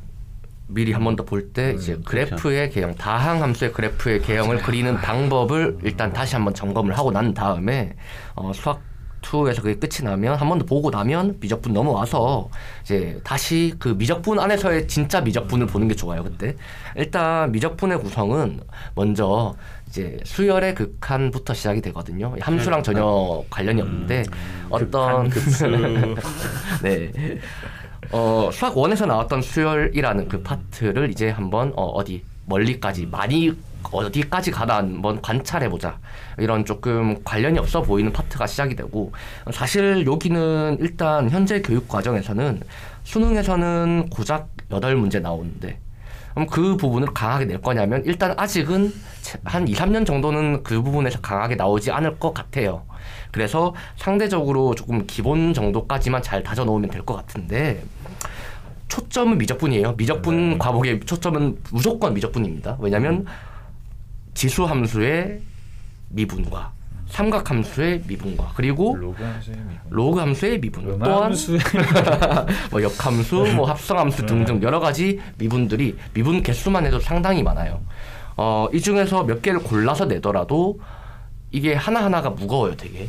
미리 0.68 0.92
한 0.92 1.04
번 1.04 1.16
더 1.16 1.24
볼 1.26 1.52
때 1.52 1.74
이제 1.76 1.92
음, 1.94 2.02
그래프의 2.04 2.70
개형, 2.70 2.94
다항 2.94 3.42
함수의 3.42 3.72
그래프의 3.72 4.22
개형을 4.22 4.58
그리는 4.62 4.94
방법을 5.02 5.78
일단 5.82 6.12
다시 6.12 6.34
한번 6.34 6.54
점검을 6.54 6.96
하고 6.96 7.10
난 7.10 7.34
다음에 7.34 7.94
어, 8.34 8.52
수학 8.54 8.80
2에서 9.22 9.62
그게 9.62 9.76
끝이 9.76 10.04
나면 10.04 10.34
한 10.36 10.48
번 10.48 10.58
더 10.58 10.66
보고 10.66 10.90
나면 10.90 11.38
미적분 11.40 11.72
넘어와서 11.72 12.50
이제 12.82 13.20
다시 13.24 13.74
그 13.78 13.88
미적분 13.96 14.38
안에서의 14.38 14.86
진짜 14.88 15.20
미적분을 15.20 15.66
보는 15.66 15.88
게 15.88 15.94
좋아요 15.94 16.22
그때. 16.24 16.56
일단 16.96 17.50
미적분의 17.52 17.98
구성은 18.00 18.60
먼저 18.94 19.54
이제 19.88 20.18
수열의 20.24 20.74
극한부터 20.74 21.54
시작이 21.54 21.80
되거든요. 21.82 22.34
함수랑 22.40 22.82
전혀 22.82 23.42
관련이 23.50 23.80
없는데 23.82 24.24
어떤 24.70 25.28
급수. 25.30 25.66
네. 26.82 27.10
어, 28.10 28.50
수학 28.52 28.76
원에서 28.76 29.06
나왔던 29.06 29.40
수열이라는 29.42 30.28
그 30.28 30.42
파트를 30.42 31.10
이제 31.10 31.30
한번 31.30 31.72
어, 31.76 31.84
어디 31.86 32.22
멀리까지 32.46 33.06
많이 33.06 33.52
어디까지 33.90 34.50
가나 34.50 34.76
한번 34.76 35.20
관찰해 35.20 35.68
보자. 35.68 35.98
이런 36.38 36.64
조금 36.64 37.22
관련이 37.24 37.58
없어 37.58 37.82
보이는 37.82 38.12
파트가 38.12 38.46
시작이 38.46 38.74
되고 38.76 39.12
사실 39.52 40.06
여기는 40.06 40.78
일단 40.80 41.28
현재 41.30 41.60
교육 41.60 41.88
과정에서는 41.88 42.60
수능에서는 43.04 44.08
고작 44.10 44.48
여덟 44.70 44.96
문제 44.96 45.18
나오는데 45.18 45.78
그럼 46.32 46.46
그 46.46 46.76
부분을 46.76 47.08
강하게 47.12 47.44
낼 47.44 47.60
거냐면 47.60 48.02
일단 48.06 48.34
아직은 48.38 48.92
한 49.44 49.68
2, 49.68 49.74
3년 49.74 50.06
정도는 50.06 50.62
그 50.62 50.80
부분에서 50.80 51.20
강하게 51.20 51.56
나오지 51.56 51.90
않을 51.90 52.18
것 52.18 52.32
같아요. 52.32 52.84
그래서 53.30 53.74
상대적으로 53.96 54.74
조금 54.74 55.06
기본 55.06 55.52
정도까지만 55.52 56.22
잘 56.22 56.42
다져 56.42 56.64
놓으면 56.64 56.88
될 56.90 57.02
것 57.02 57.14
같은데 57.16 57.82
초점은 58.92 59.38
미적분이에요. 59.38 59.94
미적분 59.96 60.58
과목의 60.58 61.00
초점은 61.06 61.56
무조건 61.70 62.12
미적분입니다. 62.12 62.76
왜냐하면 62.78 63.24
지수 64.34 64.64
함수의 64.64 65.40
미분과 66.10 66.72
삼각 67.08 67.50
함수의 67.50 68.02
미분과 68.06 68.52
그리고 68.54 68.94
로그 68.94 69.22
함수의 69.24 69.56
미분. 69.56 69.78
로그 69.88 70.20
함수의 70.20 70.60
미분 70.60 70.98
또한 70.98 71.32
뭐 72.70 72.82
역함수, 72.82 73.54
뭐 73.56 73.66
합성함수 73.66 74.26
등등 74.26 74.62
여러 74.62 74.78
가지 74.78 75.18
미분들이 75.38 75.96
미분 76.12 76.42
개수만 76.42 76.84
해도 76.84 77.00
상당히 77.00 77.42
많아요. 77.42 77.80
어, 78.36 78.68
이 78.74 78.80
중에서 78.80 79.24
몇 79.24 79.40
개를 79.40 79.60
골라서 79.60 80.04
내더라도 80.04 80.78
이게 81.50 81.72
하나하나가 81.72 82.28
무거워요, 82.28 82.76
되게. 82.76 83.08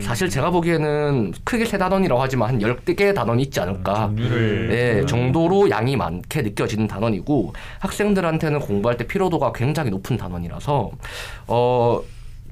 사실 0.00 0.28
제가 0.28 0.50
보기에는 0.50 1.32
크게 1.44 1.64
세 1.64 1.78
단원이라고 1.78 2.20
하지만 2.22 2.48
한 2.50 2.58
10개의 2.58 3.14
단원이 3.14 3.42
있지 3.42 3.60
않을까. 3.60 4.06
종류를 4.06 4.68
네, 4.68 5.06
정도로 5.06 5.70
양이 5.70 5.96
많게 5.96 6.42
느껴지는 6.42 6.86
단원이고 6.86 7.52
학생들한테는 7.80 8.60
공부할 8.60 8.96
때 8.96 9.06
피로도가 9.06 9.52
굉장히 9.52 9.90
높은 9.90 10.16
단원이라서 10.16 10.90
어 11.48 12.00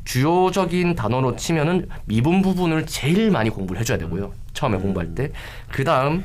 주요적인 0.04 0.96
단어로 0.96 1.36
치면은 1.36 1.88
미분 2.06 2.42
부분을 2.42 2.86
제일 2.86 3.30
많이 3.30 3.50
공부를 3.50 3.80
해줘야 3.80 3.98
되고요. 3.98 4.32
처음에 4.52 4.78
공부할 4.78 5.14
때. 5.14 5.30
그 5.70 5.84
다음 5.84 6.24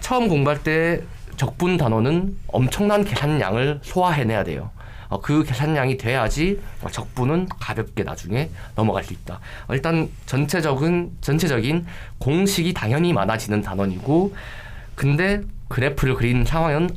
처음 0.00 0.28
공부할 0.28 0.62
때 0.62 1.02
적분 1.36 1.76
단어는 1.76 2.36
엄청난 2.48 3.04
계산량을 3.04 3.80
소화해내야 3.82 4.44
돼요. 4.44 4.70
어, 5.08 5.20
그 5.20 5.42
계산량이 5.44 5.96
돼야지 5.96 6.60
적분은 6.90 7.48
가볍게 7.58 8.02
나중에 8.02 8.50
넘어갈 8.74 9.04
수 9.04 9.12
있다. 9.12 9.40
어, 9.66 9.74
일단 9.74 10.10
전체적인 10.26 11.18
전체적인 11.20 11.86
공식이 12.18 12.74
당연히 12.74 13.12
많아지는 13.12 13.62
단원이고, 13.62 14.34
근데 14.94 15.42
그래프를 15.68 16.14
그린 16.14 16.44
상황은 16.44 16.90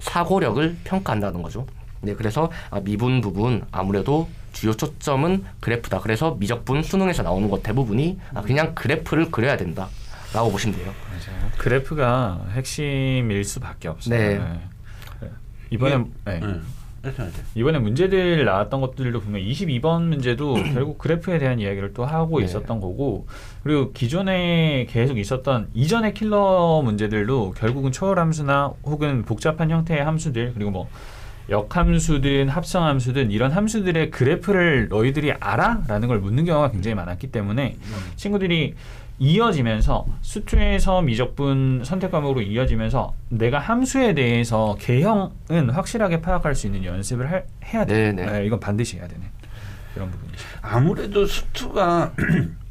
사고력을 0.00 0.76
평가한다는 0.84 1.42
거죠. 1.42 1.66
네, 2.02 2.14
그래서 2.14 2.50
아, 2.70 2.80
미분 2.80 3.20
부분 3.20 3.64
아무래도 3.72 4.28
주요 4.52 4.74
초점은 4.74 5.44
그래프다. 5.60 6.00
그래서 6.00 6.36
미적분 6.38 6.82
수능에서 6.82 7.22
나오는 7.22 7.48
것 7.50 7.62
대부분이 7.62 8.18
아, 8.34 8.42
그냥 8.42 8.74
그래프를 8.74 9.30
그려야 9.30 9.56
된다. 9.56 9.88
라고 10.32 10.50
보시면 10.50 10.76
돼요. 10.76 10.92
맞아요. 11.08 11.50
그래프가 11.56 12.46
핵심일 12.52 13.44
수밖에 13.44 13.88
없어요. 13.88 14.18
네. 14.18 14.38
네. 15.20 15.30
이번에 15.70 16.04
네. 16.24 16.40
응. 16.42 16.62
이번에 17.54 17.78
문제들 17.78 18.44
나왔던 18.44 18.80
것들도 18.80 19.20
보면 19.20 19.40
22번 19.42 20.02
문제도 20.02 20.54
결국 20.74 20.98
그래프에 20.98 21.38
대한 21.38 21.58
이야기를 21.58 21.94
또 21.94 22.04
하고 22.04 22.38
네. 22.38 22.44
있었던 22.44 22.80
거고 22.80 23.26
그리고 23.62 23.92
기존에 23.92 24.86
계속 24.88 25.18
있었던 25.18 25.68
이전의 25.74 26.14
킬러 26.14 26.82
문제들도 26.84 27.54
결국은 27.56 27.92
초월 27.92 28.18
함수나 28.18 28.72
혹은 28.84 29.24
복잡한 29.24 29.70
형태의 29.70 30.04
함수들 30.04 30.52
그리고 30.54 30.70
뭐 30.70 30.88
역함수든 31.48 32.48
합성함수든 32.48 33.30
이런 33.30 33.52
함수들의 33.52 34.10
그래프를 34.10 34.88
너희들이 34.88 35.32
알아? 35.32 35.82
라는 35.86 36.08
걸 36.08 36.18
묻는 36.18 36.44
경우가 36.44 36.70
굉장히 36.72 36.94
많았기 36.94 37.28
때문에 37.30 37.76
친구들이 38.16 38.74
이어지면서 39.18 40.06
수투에서 40.20 41.00
미적분 41.02 41.82
선택 41.84 42.10
과목으로 42.10 42.42
이어지면서 42.42 43.14
내가 43.30 43.58
함수에 43.58 44.12
대해서 44.14 44.76
개형은 44.78 45.70
확실하게 45.70 46.20
파악할 46.20 46.54
수 46.54 46.66
있는 46.66 46.84
연습을 46.84 47.30
할- 47.30 47.46
해야 47.64 47.84
돼. 47.86 48.12
네, 48.12 48.24
네. 48.24 48.30
네, 48.40 48.46
이건 48.46 48.60
반드시 48.60 48.98
해야 48.98 49.08
되는 49.08 49.24
그런 49.94 50.10
부분이죠. 50.10 50.38
아무래도 50.60 51.24
수투가 51.24 52.12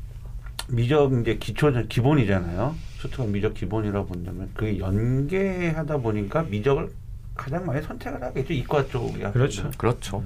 미적 0.69 1.13
이제 1.21 1.37
기초 1.37 1.71
기본이잖아요. 1.87 2.75
수투가 2.99 3.27
미적 3.29 3.53
기본이라고 3.55 4.05
본다면 4.05 4.49
그 4.53 4.77
연계하다 4.77 5.97
보니까 5.97 6.43
미적을 6.43 6.89
가장 7.35 7.65
많이 7.65 7.81
선택을 7.81 8.21
하겠죠. 8.23 8.53
이과 8.53 8.87
쪽이 8.87 9.19
그렇죠. 9.33 9.69
그렇죠. 9.77 10.23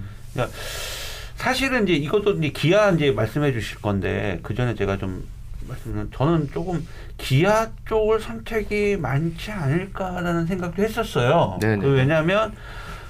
사실은 1.35 1.87
이제 1.87 1.93
이것도 1.93 2.33
이제 2.33 2.49
기아 2.49 2.91
이제 2.91 3.11
말씀해 3.11 3.53
주실 3.53 3.81
건데 3.81 4.39
그 4.43 4.53
전에 4.53 4.75
제가 4.75 4.97
좀 4.97 5.25
말씀을 5.67 6.07
저는 6.13 6.49
조금 6.51 6.85
기아 7.17 7.69
쪽을 7.87 8.19
선택이 8.19 8.97
많지 8.97 9.51
않을까라는 9.51 10.45
생각도 10.45 10.83
했었어요. 10.83 11.57
네네. 11.61 11.81
그 11.81 11.91
왜냐하면 11.93 12.53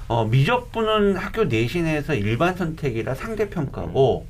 어, 0.08 0.24
미적분은 0.24 1.16
학교 1.16 1.44
내신에서 1.44 2.14
일반 2.14 2.56
선택이라 2.56 3.14
상대 3.14 3.48
평가고 3.48 4.26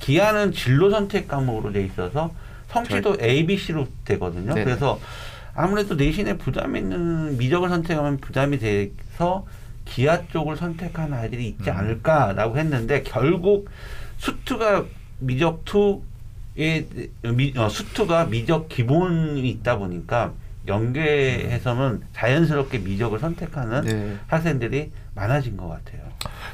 기아는 0.00 0.52
진로 0.52 0.90
선택 0.90 1.28
과목으로 1.28 1.72
돼 1.72 1.84
있어서 1.84 2.32
성취도 2.68 3.16
A, 3.20 3.46
B, 3.46 3.56
C로 3.56 3.86
되거든요. 4.04 4.54
네네. 4.54 4.64
그래서 4.64 4.98
아무래도 5.54 5.94
내신에 5.94 6.36
부담 6.36 6.76
있는 6.76 7.36
미적을 7.38 7.68
선택하면 7.68 8.18
부담이 8.18 8.58
돼서 8.58 9.46
기아 9.84 10.26
쪽을 10.28 10.56
선택한 10.56 11.12
아이들이 11.12 11.48
있지 11.48 11.70
음. 11.70 11.76
않을까라고 11.76 12.56
했는데 12.58 13.02
결국 13.02 13.68
수투가 14.18 14.84
미적 15.18 15.64
투의 15.64 16.86
미, 17.34 17.52
어, 17.56 17.68
수투가 17.68 18.26
미적 18.26 18.68
기본이 18.68 19.48
있다 19.48 19.78
보니까 19.78 20.32
연계해서는 20.66 22.02
자연스럽게 22.12 22.78
미적을 22.78 23.18
선택하는 23.18 23.82
네. 23.82 24.16
학생들이 24.26 24.92
많아진 25.14 25.56
것 25.56 25.68
같아요. 25.68 26.09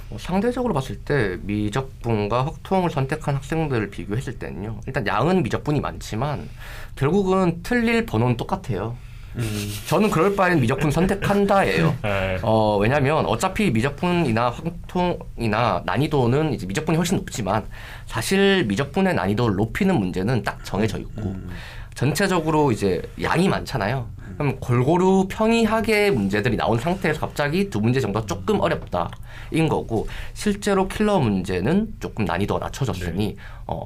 뭐 0.09 0.19
상대적으로 0.19 0.73
봤을 0.73 0.97
때 0.97 1.39
미적분과 1.43 2.47
확통을 2.47 2.91
선택한 2.91 3.35
학생들을 3.37 3.91
비교했을 3.91 4.39
때는요. 4.39 4.81
일단 4.87 5.07
양은 5.07 5.43
미적분이 5.43 5.81
많지만 5.81 6.49
결국은 6.95 7.63
틀릴 7.63 8.07
번호는 8.07 8.37
똑같아요. 8.37 8.97
음, 9.37 9.73
저는 9.87 10.11
그럴 10.11 10.35
바엔 10.35 10.61
미적분 10.61 10.91
선택한다예요. 10.91 11.95
네. 12.03 12.39
어, 12.43 12.79
왜냐면 12.79 13.27
어차피 13.27 13.71
미적분이나 13.71 14.49
확통이나 14.51 15.83
난이도는 15.85 16.55
이제 16.55 16.67
미적분이 16.67 16.97
훨씬 16.97 17.19
높지만 17.19 17.67
사실 18.07 18.65
미적분의 18.65 19.15
난이도를 19.15 19.57
높이는 19.57 19.95
문제는 19.99 20.43
딱 20.43 20.65
정해져 20.65 20.99
있고 20.99 21.23
음, 21.23 21.51
전체적으로 21.97 22.71
이제 22.73 23.03
양이 23.23 23.49
많잖아요. 23.49 24.07
그럼 24.37 24.57
골고루 24.61 25.26
평이하게 25.31 26.11
문제들이 26.11 26.57
나온 26.57 26.79
상태에서 26.79 27.19
갑자기 27.21 27.71
두 27.71 27.81
문제 27.81 28.00
정도 28.00 28.25
조금 28.26 28.61
어렵다. 28.61 29.11
인 29.50 29.69
거고 29.69 30.07
실제로 30.35 30.88
킬러 30.88 31.19
문제는 31.19 31.95
조금 32.00 32.25
난이도가 32.26 32.67
낮춰졌으니 32.67 33.37
어, 33.67 33.83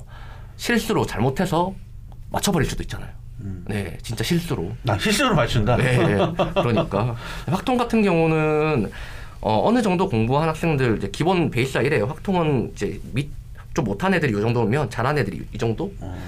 실수로 0.57 1.07
잘못해서 1.07 1.73
맞춰버릴 2.31 2.69
수도 2.69 2.83
있잖아요. 2.83 3.11
음. 3.43 3.64
네, 3.69 3.97
진짜 4.02 4.25
실수로. 4.25 4.73
나 4.83 4.99
실수로 4.99 5.35
맞춘다. 5.35 5.76
네, 5.76 5.97
그러니까 6.55 7.14
확통 7.47 7.76
같은 7.76 8.02
경우는 8.02 8.90
어, 9.40 9.62
어느 9.64 9.83
정도 9.83 10.09
공부한 10.09 10.49
학생들 10.49 10.99
이제 10.99 11.09
기본 11.12 11.50
베이스가 11.50 11.83
이래요. 11.83 12.07
확통은 12.07 12.73
이제 12.75 13.00
밑 13.12 13.40
좀 13.75 13.85
못한 13.85 14.12
애들이 14.14 14.33
이 14.37 14.40
정도면 14.40 14.90
잘한 14.90 15.19
애들이 15.19 15.47
이 15.52 15.59
정도. 15.59 15.93
어, 16.00 16.19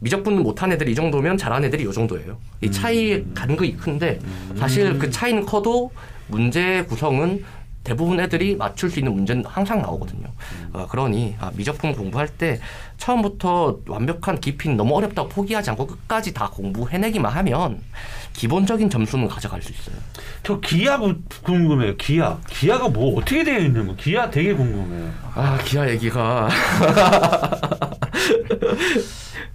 미적분 0.00 0.42
못한 0.42 0.72
애들이 0.72 0.92
이 0.92 0.94
정도면 0.94 1.36
잘한 1.36 1.64
애들이 1.64 1.84
이 1.88 1.92
정도예요. 1.92 2.38
이 2.62 2.70
차이 2.70 3.24
간극이 3.34 3.76
큰데 3.76 4.18
사실 4.56 4.98
그 4.98 5.10
차이는 5.10 5.44
커도 5.46 5.90
문제 6.26 6.82
구성은 6.84 7.44
대부분 7.82 8.20
애들이 8.20 8.56
맞출 8.56 8.90
수 8.90 8.98
있는 8.98 9.14
문제는 9.14 9.42
항상 9.46 9.80
나오거든요. 9.80 10.26
어, 10.74 10.86
그러니 10.90 11.34
아, 11.40 11.50
미적분 11.54 11.94
공부할 11.94 12.28
때 12.28 12.60
처음부터 12.98 13.78
완벽한 13.88 14.38
깊이는 14.38 14.76
너무 14.76 14.94
어렵다고 14.96 15.30
포기하지 15.30 15.70
않고 15.70 15.86
끝까지 15.86 16.34
다 16.34 16.50
공부해내기만 16.50 17.32
하면 17.32 17.80
기본적인 18.34 18.90
점수는 18.90 19.28
가져갈 19.28 19.62
수 19.62 19.72
있어요. 19.72 19.96
저 20.42 20.60
기아 20.60 20.98
부- 20.98 21.16
궁금해요. 21.42 21.96
기아. 21.96 22.36
기아가 22.50 22.88
뭐 22.88 23.18
어떻게 23.18 23.42
되어 23.44 23.58
있는 23.58 23.86
거? 23.86 23.94
기아 23.96 24.30
되게 24.30 24.52
궁금해요. 24.52 25.10
아 25.34 25.58
기아 25.64 25.88
얘기가 25.88 26.48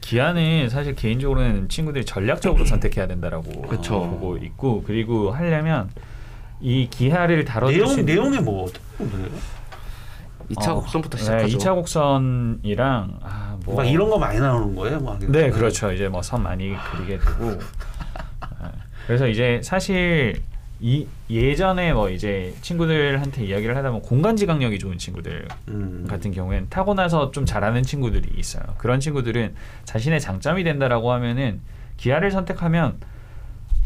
기아는 0.05 0.69
사실 0.69 0.93
개인적으로는 0.95 1.67
친구들이 1.67 2.05
전략적으로 2.05 2.63
선택해야 2.65 3.07
된다라고 3.07 3.63
그쵸. 3.63 4.01
보고 4.01 4.38
있고 4.38 4.83
그리고 4.85 5.31
하려면 5.31 5.89
이 6.62 6.88
기아를 6.89 7.43
다뤄줄 7.43 7.88
수 7.88 7.95
내용 7.95 8.00
있는 8.00 8.05
내용이 8.05 8.39
뭐 8.39 8.65
어떻게 8.65 8.79
궁금해요? 8.97 9.29
2차 10.51 10.69
어, 10.69 10.75
곡선부터 10.75 11.17
네, 11.17 11.24
시작하죠. 11.24 11.57
2차 11.57 11.74
곡선이랑 11.75 13.19
아, 13.24 13.57
뭐 13.65 13.77
막 13.77 13.83
이런 13.85 14.09
거 14.12 14.19
많이 14.19 14.39
나오는 14.39 14.75
거예요? 14.75 15.00
뭐. 15.00 15.17
네, 15.19 15.50
그렇죠. 15.50 15.91
이제 15.91 16.07
뭐 16.07 16.21
선 16.21 16.43
많이 16.43 16.75
그리게 16.93 17.17
되고. 17.17 17.59
아, 18.41 18.71
그래서 19.07 19.27
이제 19.27 19.59
사실 19.63 20.35
이 20.82 21.08
예전에 21.29 21.94
뭐 21.94 22.10
이제 22.10 22.53
친구들한테 22.62 23.46
이야기를 23.46 23.77
하다 23.77 23.89
보면 23.89 24.01
공간 24.03 24.36
지각력이 24.36 24.77
좋은 24.79 24.98
친구들 24.98 25.48
음. 25.70 26.05
같은 26.10 26.32
경우에는 26.32 26.67
타고 26.70 26.94
나서 26.94 27.32
좀 27.32 27.46
잘하는 27.46 27.84
친구들이 27.84 28.29
있어요. 28.38 28.63
그런 28.77 29.00
친구들은 29.00 29.55
자신의 29.86 30.20
장점이 30.20 30.63
된다라고 30.63 31.12
하면은 31.13 31.62
기아를 31.98 32.29
선택하면 32.32 32.98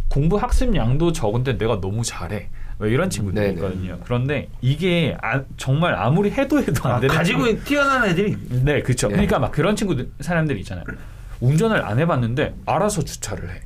공부 0.09 0.37
학습 0.37 0.75
양도 0.75 1.11
적은데 1.11 1.57
내가 1.59 1.79
너무 1.79 2.03
잘해. 2.03 2.49
뭐 2.79 2.87
이런 2.87 3.09
친구들이. 3.09 3.51
있거든요. 3.53 3.99
그런데 4.05 4.47
이게 4.61 5.15
아, 5.21 5.43
정말 5.57 5.93
아무리 5.95 6.31
해도 6.31 6.59
해도 6.59 6.87
안 6.89 6.95
아, 6.95 6.99
되는 6.99 7.13
가지고 7.13 7.45
친구- 7.45 7.59
있- 7.61 7.65
뛰어난 7.65 8.05
애들이 8.09 8.35
네, 8.63 8.81
그렇죠. 8.81 9.07
네. 9.09 9.13
그러니까 9.13 9.37
막 9.37 9.51
그런 9.51 9.75
친구들 9.75 10.09
사람들이 10.21 10.61
있잖아요. 10.61 10.85
운전을 11.41 11.83
안 11.85 11.99
해봤는데 11.99 12.55
알아서 12.65 13.03
주차를 13.03 13.49
해. 13.53 13.61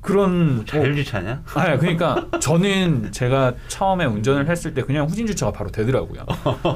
그런 0.00 0.64
자율주차냐? 0.66 1.42
아, 1.54 1.76
그러니까 1.76 2.26
저는 2.40 3.10
제가 3.12 3.54
처음에 3.68 4.04
운전을 4.04 4.48
했을 4.48 4.72
때 4.74 4.82
그냥 4.82 5.06
후진 5.06 5.26
주차가 5.26 5.52
바로 5.52 5.70
되더라고요. 5.70 6.24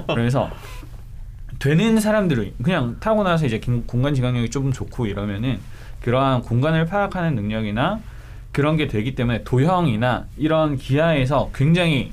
그래서 0.08 0.50
되는 1.58 2.00
사람들은 2.00 2.54
그냥 2.62 2.96
타고 2.98 3.22
나서 3.22 3.46
이제 3.46 3.58
긴- 3.58 3.86
공간 3.86 4.14
지각력이 4.14 4.50
좀 4.50 4.72
좋고 4.72 5.06
이러면은 5.06 5.60
그러한 6.02 6.42
공간을 6.42 6.86
파악하는 6.86 7.36
능력이나 7.36 8.00
그런 8.50 8.76
게 8.76 8.88
되기 8.88 9.14
때문에 9.14 9.44
도형이나 9.44 10.26
이런 10.36 10.76
기아에서 10.76 11.50
굉장히 11.54 12.12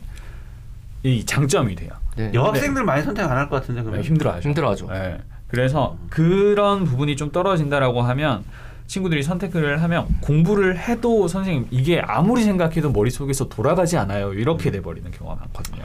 이 1.03 1.25
장점이 1.25 1.75
돼요. 1.75 1.89
네. 2.15 2.31
여학생들 2.33 2.83
많이 2.83 3.01
선택 3.01 3.23
안 3.23 3.31
할 3.37 3.49
것 3.49 3.61
같은데 3.61 3.81
네, 3.81 3.85
그러면. 3.85 4.03
힘들어하죠. 4.05 4.47
힘들어하죠. 4.47 4.87
네. 4.91 5.17
그래서 5.47 5.97
그런 6.09 6.85
부분이 6.85 7.15
좀 7.15 7.31
떨어진다라고 7.31 8.01
하면 8.03 8.43
친구들이 8.89 9.21
선택을 9.21 9.83
하면 9.83 10.07
공부를 10.21 10.77
해도 10.79 11.27
선생님 11.27 11.67
이게 11.69 12.01
아무리 12.03 12.43
생각해도 12.43 12.91
머릿속에서 12.91 13.47
돌아가지 13.47 13.97
않아요. 13.97 14.33
이렇게 14.33 14.71
돼 14.71 14.81
버리는 14.81 15.09
경우가 15.11 15.35
많거든요. 15.39 15.83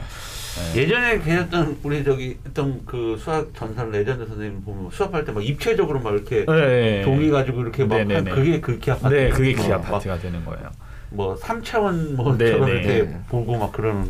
네. 0.73 0.81
예전에 0.81 1.19
계셨던 1.19 1.77
우리 1.83 2.03
저기 2.03 2.37
했던 2.45 2.81
그 2.85 3.15
수학 3.19 3.53
전설 3.55 3.91
레전드 3.91 4.25
선생님 4.25 4.63
보면 4.63 4.89
수업할 4.91 5.23
때 5.23 5.31
막 5.31 5.45
입체적으로 5.45 5.99
막 5.99 6.13
이렇게 6.13 6.45
네. 6.47 7.03
종이 7.03 7.29
가지고 7.29 7.61
이렇게 7.61 7.85
막 7.85 7.97
한- 7.99 8.07
네네네. 8.07 8.31
그게 8.31 8.59
그 8.59 8.79
파트. 8.79 9.13
네, 9.13 9.29
그게 9.29 9.53
막 9.69 9.81
파트가 9.83 10.17
되는 10.17 10.43
거예요. 10.43 10.71
뭐 11.11 11.35
3차원 11.35 12.15
뭐처럼 12.15 12.37
네, 12.39 12.73
네. 12.73 12.79
이렇게 12.95 13.03
네. 13.03 13.19
보고 13.29 13.55
막 13.59 13.71
그러는 13.71 14.07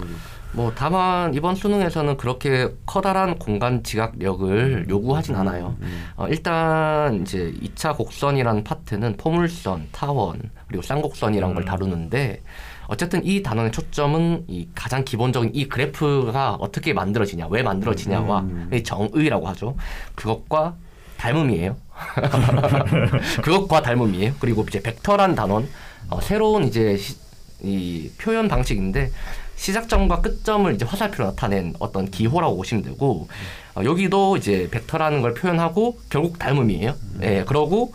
뭐 0.55 0.71
다만 0.73 1.33
이번 1.33 1.55
수능에서는 1.55 2.15
그렇게 2.17 2.69
커다란 2.85 3.37
공간 3.37 3.83
지각력을 3.83 4.87
요구하진 4.89 5.35
않아요. 5.35 5.75
음. 5.81 6.05
어, 6.15 6.27
일단 6.27 7.21
이제 7.21 7.53
2차 7.61 7.95
곡선이라는 7.97 8.63
파트는 8.63 9.17
포물선, 9.17 9.89
타원 9.91 10.41
그리고 10.67 10.81
쌍곡선이란 10.81 11.53
걸 11.53 11.63
음. 11.63 11.65
다루는데 11.65 12.41
어쨌든 12.87 13.25
이 13.25 13.43
단원의 13.43 13.71
초점은 13.71 14.45
이 14.47 14.69
가장 14.73 15.03
기본적인 15.03 15.51
이 15.53 15.67
그래프가 15.67 16.53
어떻게 16.59 16.93
만들어지냐, 16.93 17.47
왜 17.49 17.61
만들어지냐와 17.61 18.39
음. 18.41 18.69
이 18.73 18.83
정의라고 18.83 19.47
하죠. 19.49 19.75
그것과 20.15 20.75
닮음이에요. 21.17 21.75
그것과 23.43 23.81
닮음이에요. 23.81 24.33
그리고 24.39 24.63
이제 24.67 24.81
벡터란 24.81 25.35
단원 25.35 25.67
어, 26.09 26.21
새로운 26.21 26.65
이제 26.65 26.95
시, 26.97 27.15
이 27.61 28.11
표현 28.19 28.47
방식인데 28.47 29.11
시작점과 29.55 30.21
끝점을 30.21 30.73
이제 30.73 30.85
화살표로 30.85 31.29
나타낸 31.29 31.73
어떤 31.79 32.09
기호라고 32.09 32.57
보시면 32.57 32.83
되고 32.83 33.27
어, 33.75 33.83
여기도 33.83 34.37
이제 34.37 34.67
벡터라는 34.71 35.21
걸 35.21 35.33
표현하고 35.33 35.97
결국 36.09 36.39
닮음이에요. 36.39 36.95
예, 37.23 37.43
그러고 37.45 37.93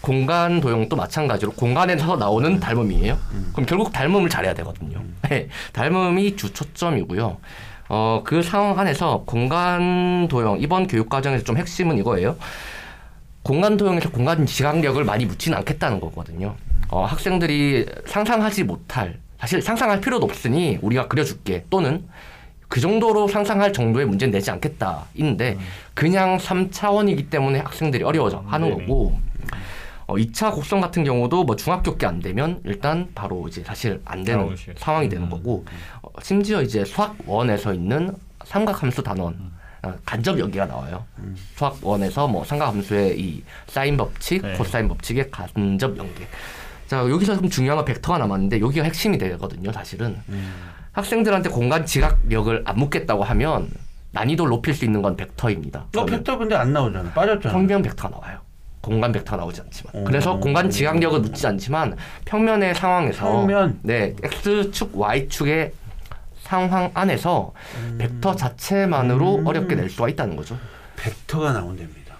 공간 0.00 0.60
도형도 0.60 0.94
마찬가지로 0.94 1.52
공간에서 1.52 2.16
나오는 2.16 2.60
닮음이에요. 2.60 3.18
그럼 3.52 3.66
결국 3.66 3.92
닮음을 3.92 4.28
잘해야 4.28 4.54
되거든요. 4.54 5.02
예, 5.30 5.48
닮음이 5.72 6.36
주 6.36 6.52
초점이고요. 6.52 7.38
어, 7.88 8.22
그 8.24 8.42
상황 8.42 8.78
안에서 8.78 9.22
공간 9.26 10.28
도형 10.28 10.58
이번 10.60 10.86
교육 10.86 11.08
과정에서 11.08 11.44
좀 11.44 11.56
핵심은 11.56 11.98
이거예요. 11.98 12.36
공간 13.42 13.76
도형에서 13.76 14.10
공간 14.10 14.44
지각력을 14.44 15.02
많이 15.04 15.24
묻지는 15.24 15.58
않겠다는 15.58 16.00
거거든요. 16.00 16.56
어, 16.88 17.04
학생들이 17.04 17.86
상상하지 18.06 18.64
못할 18.64 19.18
사실 19.38 19.62
상상할 19.62 20.00
필요도 20.00 20.24
없으니 20.24 20.78
우리가 20.82 21.08
그려줄게 21.08 21.64
또는 21.70 22.06
그 22.68 22.80
정도로 22.80 23.28
상상할 23.28 23.72
정도의 23.72 24.06
문제는 24.06 24.32
내지 24.32 24.50
않겠다 24.50 25.06
인데 25.14 25.56
그냥 25.94 26.38
3차원이기 26.38 27.30
때문에 27.30 27.60
학생들이 27.60 28.02
어려워져 28.02 28.42
하는 28.46 28.70
네네. 28.70 28.86
거고 28.86 29.18
어, 30.06 30.14
2차 30.14 30.54
곡선 30.54 30.80
같은 30.80 31.04
경우도 31.04 31.44
뭐 31.44 31.56
중학교께 31.56 32.06
안 32.06 32.20
되면 32.20 32.60
일단 32.64 33.08
바로 33.14 33.46
이제 33.48 33.62
사실 33.64 34.00
안 34.04 34.22
되는 34.22 34.46
나오시겠죠. 34.46 34.78
상황이 34.78 35.08
되는 35.08 35.24
음. 35.24 35.30
거고 35.30 35.64
어, 36.02 36.08
심지어 36.22 36.62
이제 36.62 36.84
수학 36.84 37.16
원에서 37.26 37.74
있는 37.74 38.14
삼각함수 38.44 39.02
단원 39.02 39.52
어, 39.82 39.94
간접 40.04 40.38
연계가 40.38 40.66
나와요. 40.66 41.04
수학 41.54 41.76
원에서 41.82 42.28
뭐 42.28 42.44
삼각함수의 42.44 43.20
이 43.20 43.42
사인 43.66 43.96
법칙, 43.96 44.42
네. 44.42 44.54
코사인 44.54 44.88
법칙의 44.88 45.30
간접 45.30 45.96
연계. 45.98 46.26
자 46.86 46.98
여기서 47.08 47.36
좀 47.36 47.48
중요한 47.48 47.76
건 47.76 47.84
벡터가 47.84 48.18
남았는데 48.18 48.60
여기가 48.60 48.84
핵심이 48.84 49.18
되거든요. 49.18 49.72
사실은 49.72 50.16
학생들한테 50.92 51.50
공간 51.50 51.84
지각력을 51.84 52.62
안 52.64 52.78
묻겠다고 52.78 53.24
하면 53.24 53.70
난이도를 54.12 54.50
높일 54.50 54.72
수 54.74 54.84
있는 54.84 55.02
건 55.02 55.16
벡터입니다. 55.16 55.86
어, 55.96 56.06
벡터 56.06 56.38
근데 56.38 56.54
안 56.54 56.72
나오잖아. 56.72 57.10
빠졌잖아. 57.12 57.52
평면 57.52 57.82
벡터가 57.82 58.08
나와요. 58.08 58.38
공간 58.80 59.12
벡터가 59.12 59.36
나오지 59.36 59.60
않지만. 59.62 59.94
음. 59.96 60.04
그래서 60.04 60.38
공간 60.38 60.70
지각력을 60.70 61.20
묻지 61.20 61.46
않지만 61.46 61.96
평면의 62.24 62.74
상황에서 62.74 63.24
평면? 63.24 63.80
네 63.82 64.14
x축 64.22 64.92
y축의 64.96 65.72
상황 66.42 66.90
안에서 66.94 67.52
벡터 67.98 68.36
자체만으로 68.36 69.38
음. 69.38 69.46
어렵게 69.46 69.74
낼 69.74 69.90
수가 69.90 70.08
있다는 70.08 70.36
거죠. 70.36 70.56
벡터가 70.94 71.52
나온답니다. 71.52 72.14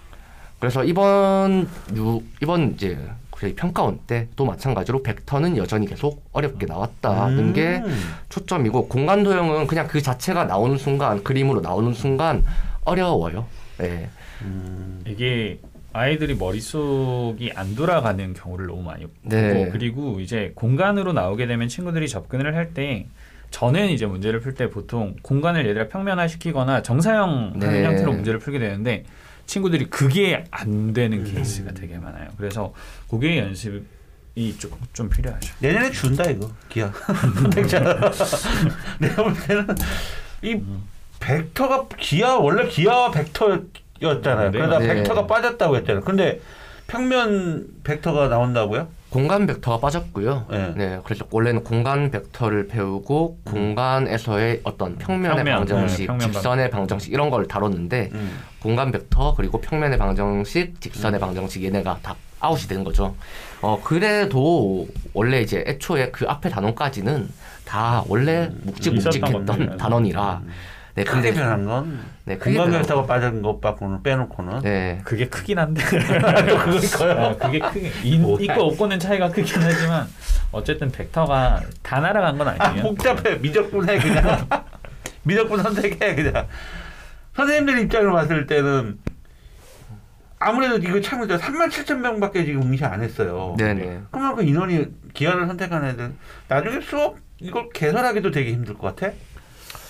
그래서 0.58 0.82
이번 0.84 1.68
유 1.94 2.20
이번 2.42 2.72
이제 2.74 2.98
저희 3.38 3.54
평가원 3.54 3.98
때도 4.06 4.44
마찬가지로 4.46 5.02
벡터는 5.02 5.56
여전히 5.56 5.86
계속 5.86 6.24
어렵게 6.32 6.66
나왔다는 6.66 7.38
음. 7.38 7.52
게 7.52 7.82
초점이고 8.28 8.88
공간 8.88 9.22
도형은 9.22 9.66
그냥 9.66 9.86
그 9.86 10.00
자체가 10.00 10.44
나오는 10.44 10.76
순간 10.78 11.22
그림으로 11.22 11.60
나오는 11.60 11.92
순간 11.92 12.42
어려워요. 12.84 13.46
네. 13.78 14.08
음. 14.42 15.02
이게 15.06 15.58
아이들이 15.92 16.34
머릿속이 16.34 17.52
안 17.54 17.74
돌아가는 17.74 18.32
경우를 18.34 18.66
너무 18.66 18.82
많이 18.82 19.04
보고 19.06 19.14
네. 19.22 19.68
그리고 19.70 20.20
이제 20.20 20.52
공간으로 20.54 21.12
나오게 21.12 21.46
되면 21.46 21.68
친구들이 21.68 22.08
접근을 22.08 22.54
할 22.54 22.74
때 22.74 23.06
저는 23.50 23.90
이제 23.90 24.06
문제를 24.06 24.40
풀 24.40 24.54
때 24.54 24.68
보통 24.68 25.14
공간을 25.22 25.66
얘들아 25.68 25.88
평면화 25.88 26.26
시키거나 26.28 26.82
정사영 26.82 27.52
하는 27.54 27.58
네. 27.60 27.84
형태로 27.84 28.12
문제를 28.12 28.40
풀게 28.40 28.58
되는데 28.58 29.04
친구들이 29.46 29.86
그게 29.86 30.44
안 30.50 30.92
되는 30.92 31.24
케이스가 31.24 31.72
되게 31.72 31.98
많아요. 31.98 32.28
그래서 32.36 32.74
그게 33.08 33.38
연습이 33.38 34.58
조금 34.58 34.78
좀 34.92 35.08
필요하죠. 35.08 35.54
내년에 35.60 35.90
준다 35.90 36.24
이거 36.24 36.50
기하. 36.68 36.92
내가 38.98 39.22
볼 39.22 39.34
때는 39.46 39.66
이 40.42 40.60
벡터가 41.20 41.86
기아 41.96 42.36
원래 42.36 42.68
기아와 42.68 43.10
벡터였잖아요. 43.10 44.50
네. 44.50 44.58
그러다 44.58 44.78
네. 44.80 44.94
벡터가 44.94 45.26
빠졌다고 45.26 45.76
했잖아요. 45.76 46.04
근데 46.04 46.40
평면 46.86 47.66
벡터가 47.84 48.28
나온다고요? 48.28 48.88
공간 49.10 49.46
벡터가 49.46 49.78
빠졌고요. 49.78 50.46
네. 50.50 50.72
네. 50.76 51.00
그래서 51.04 51.24
원래는 51.30 51.62
공간 51.64 52.10
벡터를 52.10 52.66
배우고 52.66 53.38
공간에서의 53.44 54.60
어떤 54.64 54.98
평면의 54.98 55.36
평면, 55.44 55.56
방정식, 55.56 56.00
네, 56.00 56.06
평면 56.06 56.32
직선의 56.32 56.70
방정식 56.70 57.12
이런 57.12 57.30
걸 57.30 57.46
다뤘는데 57.46 58.10
음. 58.12 58.38
공간 58.60 58.90
벡터 58.90 59.34
그리고 59.36 59.60
평면의 59.60 59.98
방정식, 59.98 60.80
직선의 60.80 61.20
방정식 61.20 61.62
얘네가 61.64 62.00
다 62.02 62.16
아웃이 62.40 62.68
되는 62.68 62.84
거죠. 62.84 63.14
어 63.62 63.80
그래도 63.82 64.86
원래 65.14 65.40
이제 65.40 65.64
애초에 65.66 66.10
그 66.10 66.26
앞에 66.28 66.50
단원까지는 66.50 67.28
다 67.64 68.04
원래 68.08 68.42
있었던 68.50 68.60
묵직묵직했던 68.64 69.44
건데. 69.46 69.76
단원이라. 69.76 70.42
네, 70.96 71.04
크게 71.04 71.34
변한 71.34 71.66
건 71.66 72.00
네, 72.24 72.38
변한 72.38 72.70
결사가 72.70 73.04
빠진 73.04 73.42
것밖에는 73.42 74.02
빼놓고는 74.02 74.60
네. 74.60 74.98
그게 75.04 75.28
크긴 75.28 75.58
한데 75.58 75.82
또 75.84 76.56
그걸 76.56 76.80
거야. 76.80 77.26
아, 77.26 77.36
그게 77.36 77.58
크게 77.58 77.92
인, 78.02 78.22
뭐야. 78.22 78.38
있고 78.40 78.62
없고는 78.68 78.98
차이가 78.98 79.28
크긴 79.28 79.62
하지만 79.62 80.06
어쨌든 80.52 80.90
벡터가 80.90 81.60
다 81.82 82.00
날아간 82.00 82.38
건아 82.38 82.56
아니에요. 82.58 82.82
복잡해 82.84 83.36
미적분 83.36 83.86
해 83.90 83.98
그냥 83.98 84.48
미적분 85.24 85.62
선택해 85.62 86.14
그냥 86.14 86.48
선생님들 87.34 87.78
입장으로 87.80 88.14
봤을 88.14 88.46
때는 88.46 88.98
아무래도 90.38 90.76
이거 90.78 90.98
참 91.02 91.20
3만 91.20 91.68
7천 91.68 91.98
명밖에 91.98 92.46
지금 92.46 92.62
응시 92.62 92.86
안 92.86 93.02
했어요. 93.02 93.54
네네. 93.58 94.00
그러면 94.10 94.36
그 94.36 94.42
인원이 94.42 94.86
기한을 95.12 95.46
선택한 95.46 95.84
애들 95.84 96.14
나중에 96.48 96.80
수업 96.80 97.16
이걸 97.38 97.68
개설하기도 97.74 98.30
되게 98.30 98.52
힘들 98.52 98.74
것 98.74 98.96
같아. 98.96 99.14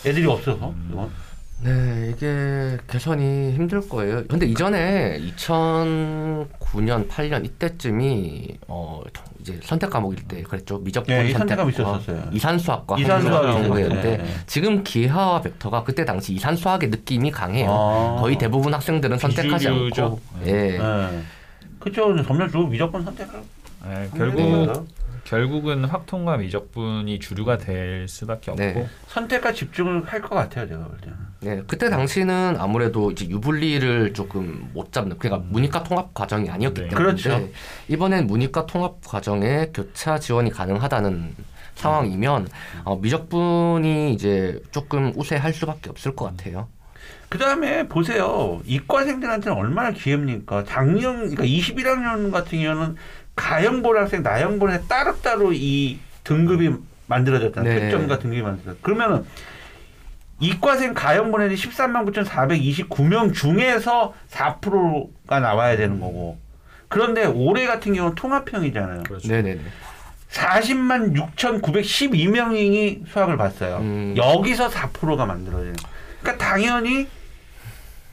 애들이 0.06 0.26
없어서 0.26 0.74
이건. 0.90 1.10
네, 1.58 2.12
이게 2.14 2.76
개선이 2.86 3.52
힘들 3.54 3.88
거예요. 3.88 4.24
근데 4.28 4.44
이전에 4.44 5.18
2009년, 5.38 7.08
8년 7.08 7.44
이때쯤이 7.46 8.58
어 8.68 9.02
이제 9.40 9.58
선택 9.62 9.88
과목일 9.88 10.28
때 10.28 10.42
그랬죠. 10.42 10.78
미적분 10.78 11.14
네, 11.14 11.30
이 11.30 11.32
선택과 11.32 11.64
선택감이 11.64 11.72
있었었어요. 11.72 12.30
이산수학과 12.32 12.98
이산수학이 12.98 13.52
정도였는데 13.52 14.08
있었어요. 14.08 14.26
네. 14.26 14.34
지금 14.46 14.84
기하와 14.84 15.40
벡터가 15.40 15.82
그때 15.84 16.04
당시 16.04 16.34
이산수학의 16.34 16.90
느낌이 16.90 17.30
강해요. 17.30 17.70
아. 17.70 18.16
거의 18.20 18.36
대부분 18.36 18.74
학생들은 18.74 19.18
선택하지 19.18 19.68
비주류죠. 19.68 20.04
않고 20.04 20.20
네. 20.44 20.50
예. 20.52 20.78
네. 20.78 21.22
그쵸. 21.78 22.22
점점 22.22 22.50
주 22.50 22.58
미적분 22.58 23.02
선택을. 23.02 23.32
네, 23.88 24.10
음. 24.12 24.18
결국 24.18 24.86
결국은 25.26 25.84
확통과 25.84 26.36
미적분이 26.36 27.18
주류가 27.18 27.58
될 27.58 28.06
수밖에 28.08 28.52
없고 28.52 28.62
네. 28.62 28.86
선택과 29.08 29.52
집중을 29.52 30.04
할 30.04 30.20
것 30.22 30.30
같아요, 30.30 30.66
제가 30.68 30.84
볼 30.84 30.96
때는. 30.98 31.16
네, 31.40 31.62
그때 31.66 31.90
당시는 31.90 32.56
아무래도 32.58 33.10
이제 33.10 33.28
유불리를 33.28 34.12
조금 34.14 34.70
못 34.72 34.92
잡는 34.92 35.18
그러니까 35.18 35.46
문이과 35.50 35.82
통합 35.82 36.14
과정이 36.14 36.48
아니었기 36.48 36.80
네. 36.82 36.88
때문에 36.88 37.04
그렇죠. 37.04 37.48
이번엔 37.88 38.26
문이과 38.28 38.66
통합 38.66 39.04
과정에 39.04 39.70
교차 39.74 40.18
지원이 40.18 40.50
가능하다는 40.50 41.34
상황이면 41.74 42.48
어, 42.84 42.96
미적분이 42.96 44.14
이제 44.14 44.62
조금 44.70 45.12
우세할 45.16 45.52
수밖에 45.52 45.90
없을 45.90 46.16
것 46.16 46.24
같아요. 46.26 46.68
그 47.28 47.38
다음에 47.38 47.86
보세요. 47.88 48.60
이과생들한테는 48.64 49.58
얼마나 49.58 49.90
기회입니까? 49.90 50.64
작년, 50.64 51.16
그러니까 51.28 51.44
21학년 51.44 52.30
같은 52.32 52.62
경우는 52.62 52.96
가형본 53.36 53.96
학생, 53.96 54.22
학생 54.22 54.80
따로따로 54.88 55.52
이 55.52 55.98
등급이 56.24 56.74
만들어졌잖아요. 57.06 57.78
네. 57.78 57.80
교점과 57.86 58.18
등급이 58.18 58.42
만들어졌어요. 58.42 58.80
그러면은 58.82 59.24
이과생 60.40 60.92
애들이 61.42 61.56
13만 61.58 62.04
9,429명 62.12 63.32
중에서 63.32 64.14
4%가 64.30 65.40
나와야 65.40 65.76
되는 65.76 66.00
거고. 66.00 66.38
그런데 66.88 67.24
올해 67.24 67.66
같은 67.66 67.94
경우는 67.94 68.14
통합형이잖아요. 68.16 69.04
그렇죠. 69.04 69.28
네네네. 69.28 69.60
40만 70.30 71.14
6,912명이 71.36 73.06
수학을 73.08 73.36
봤어요. 73.36 73.78
음. 73.78 74.14
여기서 74.16 74.68
4%가 74.68 75.24
만들어져요. 75.24 75.72
그러니까 76.20 76.44
당연히 76.44 77.08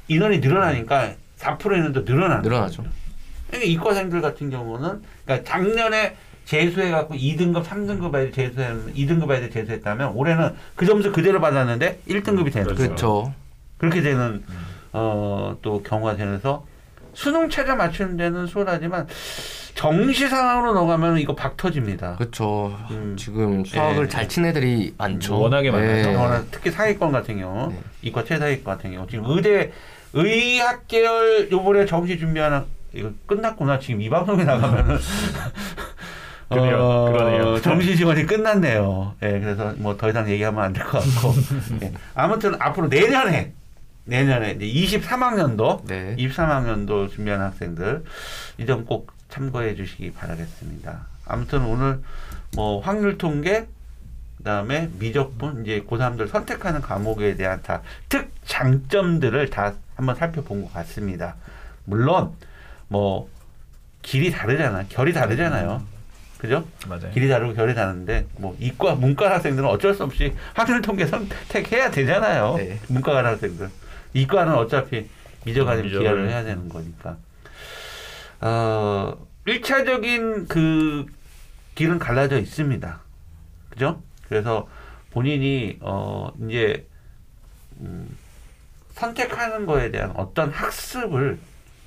인원이 0.08 0.40
늘어나니까 0.40 1.14
4%는 1.40 1.92
더 1.94 2.02
늘어나는 2.02 2.44
늘어나죠. 2.44 2.84
거죠. 2.84 3.03
그러니까 3.54 3.72
이과생들 3.72 4.22
같은 4.22 4.50
경우는 4.50 5.02
그러니까 5.26 5.50
작년에 5.50 6.16
재수해갖고 6.46 7.14
2등급, 7.14 7.64
3등급 7.64 8.08
애들 8.16 8.32
재수했 8.32 8.94
2등급 8.96 9.32
애들 9.32 9.50
재수했다면 9.52 10.14
올해는 10.14 10.56
그 10.76 10.86
점수 10.86 11.12
그대로 11.12 11.40
받았는데 11.40 12.00
1등급이 12.08 12.52
되는 12.52 12.68
거죠. 12.68 12.76
그렇죠. 12.76 12.86
그렇죠. 12.86 13.34
그렇게 13.78 14.02
되는 14.02 14.44
어, 14.92 15.58
또 15.62 15.82
경우가 15.84 16.16
되면서 16.16 16.66
수능 17.14 17.50
최저 17.50 17.76
맞추는 17.76 18.18
데는 18.18 18.48
수월하지만 18.48 19.08
정시 19.76 20.28
상황으로 20.28 20.74
넘어가면 20.74 21.20
이거 21.20 21.36
박 21.36 21.58
터집니다. 21.58 22.16
그렇죠. 22.18 22.78
음. 22.92 23.16
지금 23.18 23.64
수학을 23.64 24.04
네. 24.04 24.10
잘친 24.10 24.46
애들이 24.46 24.94
많죠. 24.98 25.40
워낙에 25.40 25.72
많아서. 25.72 26.12
워낙 26.12 26.46
특히 26.52 26.70
상위권 26.72 27.12
같은 27.12 27.40
경우, 27.40 27.70
네. 27.70 27.80
이과 28.04 28.24
최상위권 28.24 28.64
같은 28.64 28.92
경우 28.94 29.08
지금 29.08 29.26
의대 29.28 29.72
의학 30.14 30.88
계열 30.88 31.50
요번에 31.52 31.86
정시 31.86 32.20
준비하는 32.20 32.64
이거 32.94 33.12
끝났구나 33.26 33.80
지금 33.80 34.02
이 34.02 34.10
방송에 34.10 34.44
나가면은 34.44 34.98
그래요. 36.50 37.10
그러네요. 37.12 37.62
정시 37.62 37.96
지원이 37.98 38.26
끝났네요. 38.28 39.16
예, 39.24 39.40
그래서 39.40 39.74
뭐 39.78 39.98
더 39.98 40.10
이상 40.10 40.30
얘기하면 40.30 40.64
안 40.64 40.74
될 40.74 40.84
것 40.86 41.00
같고 41.00 41.34
예. 41.82 41.94
아무튼 42.14 42.56
앞으로 42.60 42.88
내년에 42.88 43.54
내년에 44.06 44.52
이제 44.60 45.00
23학년도 45.00 45.86
네. 45.88 46.16
23학년도 46.18 47.10
준비하는 47.12 47.46
학생들 47.48 48.04
이 48.60 48.66
점 48.66 48.86
꼭 48.86 49.12
참고해 49.30 49.74
주시기 49.76 50.12
바라겠습니다. 50.14 51.08
아무튼 51.26 51.66
오늘 51.66 52.02
뭐 52.56 52.80
확률 52.82 53.18
통계 53.18 53.66
그다음에 54.38 54.90
미적분 55.00 55.64
이제 55.64 55.82
고3들 55.90 56.28
선택하는 56.28 56.82
과목에 56.82 57.36
대한 57.36 57.62
다 57.64 57.82
특 58.10 58.30
장점들을 58.46 59.50
다 59.50 59.74
한번 59.96 60.16
살펴본 60.16 60.62
것 60.64 60.74
같습니다. 60.74 61.36
물론 61.86 62.32
뭐 62.94 63.28
길이 64.04 64.30
다르잖아. 64.30 64.86
결이 64.88 65.14
다르잖아요. 65.14 65.84
그죠? 66.38 66.68
맞아요. 66.88 67.10
길이 67.12 67.28
다르고 67.28 67.56
결이 67.56 67.74
다른데 67.74 68.28
뭐 68.38 68.56
이과 68.60 68.94
문과 68.94 69.32
학생들은 69.32 69.68
어쩔 69.68 69.96
수 69.96 70.04
없이 70.04 70.32
확률 70.54 70.80
통계 70.84 71.08
선택해야 71.08 71.90
되잖아요. 71.90 72.54
네. 72.58 72.80
문과 72.90 73.14
간 73.14 73.26
학생들. 73.26 73.68
이과는 74.14 74.54
어차피 74.54 75.10
미적 75.44 75.68
아니면 75.68 75.88
미적을. 75.88 76.04
기하를 76.04 76.30
해야 76.30 76.44
되는 76.44 76.70
거니까. 76.70 77.18
어, 78.42 79.18
1차적인 79.48 80.48
그 80.48 81.08
길은 81.74 81.98
갈라져 81.98 82.38
있습니다. 82.38 83.00
그죠? 83.72 84.04
그래서 84.30 84.68
본인이 85.10 85.80
어 85.82 86.32
이제 86.48 86.86
음, 87.80 88.16
선택하는 88.92 89.66
거에 89.66 89.90
대한 89.90 90.12
어떤 90.16 90.52
학습을 90.52 91.40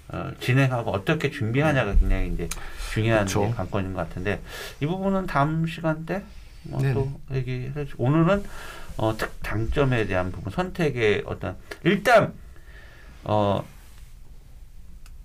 어, 0.08 0.30
진행하고 0.38 0.92
어떻게 0.92 1.30
준비하냐가 1.30 1.94
굉장히 1.94 2.28
이제 2.28 2.48
중요한 2.92 3.26
그렇죠. 3.26 3.52
관건인 3.54 3.92
것 3.92 4.08
같은데 4.08 4.40
이 4.80 4.86
부분은 4.86 5.26
다음 5.26 5.66
시간 5.66 6.06
때뭐 6.06 6.80
네네. 6.80 6.94
또 6.94 7.20
얘기해 7.32 7.86
주 7.86 7.94
오늘은 7.98 8.44
어, 8.98 9.16
특 9.16 9.32
장점에 9.42 10.06
대한 10.06 10.30
부분 10.32 10.52
선택의 10.52 11.24
어떤 11.26 11.56
일단 11.84 12.32
어 13.24 13.64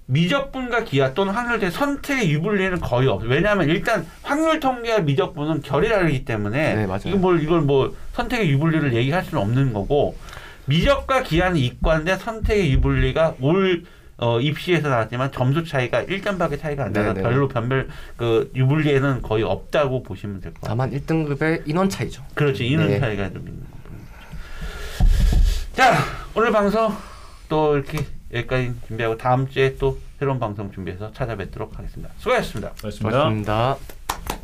미적분과 0.08 0.84
기하 0.84 1.13
또는 1.13 1.34
확률대 1.34 1.70
선택의 1.70 2.32
유불리는 2.32 2.82
거의 2.82 3.08
없어요. 3.08 3.30
왜냐하면 3.30 3.70
일단 3.70 4.06
확률 4.24 4.60
통계와 4.60 5.00
미적분은 5.00 5.62
결이 5.62 5.88
다르기 5.88 6.26
때문에 6.26 6.76
네, 6.76 6.86
맞아요. 6.86 7.02
이거 7.06 7.17
뭘 7.17 7.41
이걸 7.41 7.62
뭐 7.62 7.96
선택의 8.13 8.50
유불리를 8.50 8.94
얘기할 8.94 9.24
수는 9.24 9.41
없는 9.41 9.72
거고 9.72 10.17
미적과 10.65 11.24
기하는 11.24 11.58
이과인데 11.58 12.17
선택의 12.17 12.74
유불리가 12.74 13.36
올 13.39 13.86
어, 14.21 14.39
입시에서 14.39 14.88
나왔지만 14.88 15.31
점수 15.31 15.63
차이가 15.65 16.03
1점밖에 16.05 16.60
차이가 16.62 16.86
안 16.86 16.93
나서 16.93 17.13
네, 17.13 17.21
네. 17.21 17.27
별로 17.27 17.47
변별 17.47 17.89
그 18.15 18.51
유불리에는 18.55 19.23
거의 19.23 19.43
없다고 19.43 20.03
보시면 20.03 20.41
될 20.41 20.53
것 20.53 20.62
같아요. 20.62 20.69
다만 20.77 20.91
1등급의 20.91 21.63
인원 21.67 21.89
차이죠. 21.89 22.23
그렇지 22.36 22.67
인원 22.67 22.88
네. 22.88 22.99
차이가 22.99 23.27
좀 23.31 23.39
있는 23.47 23.60
거죠. 23.62 23.81
자 25.73 25.97
오늘 26.36 26.51
방송 26.51 26.93
또 27.49 27.75
이렇게 27.75 28.05
여기까지 28.34 28.73
준비하고 28.88 29.17
다음 29.17 29.49
주에 29.49 29.75
또 29.77 29.97
새로운 30.19 30.39
방송 30.39 30.71
준비해서 30.71 31.12
찾아뵙도록 31.13 31.77
하겠습니다. 31.79 32.13
수고하셨습니다. 32.17 32.73
고맙습니다. 32.79 33.17
고맙습니다. 33.23 34.41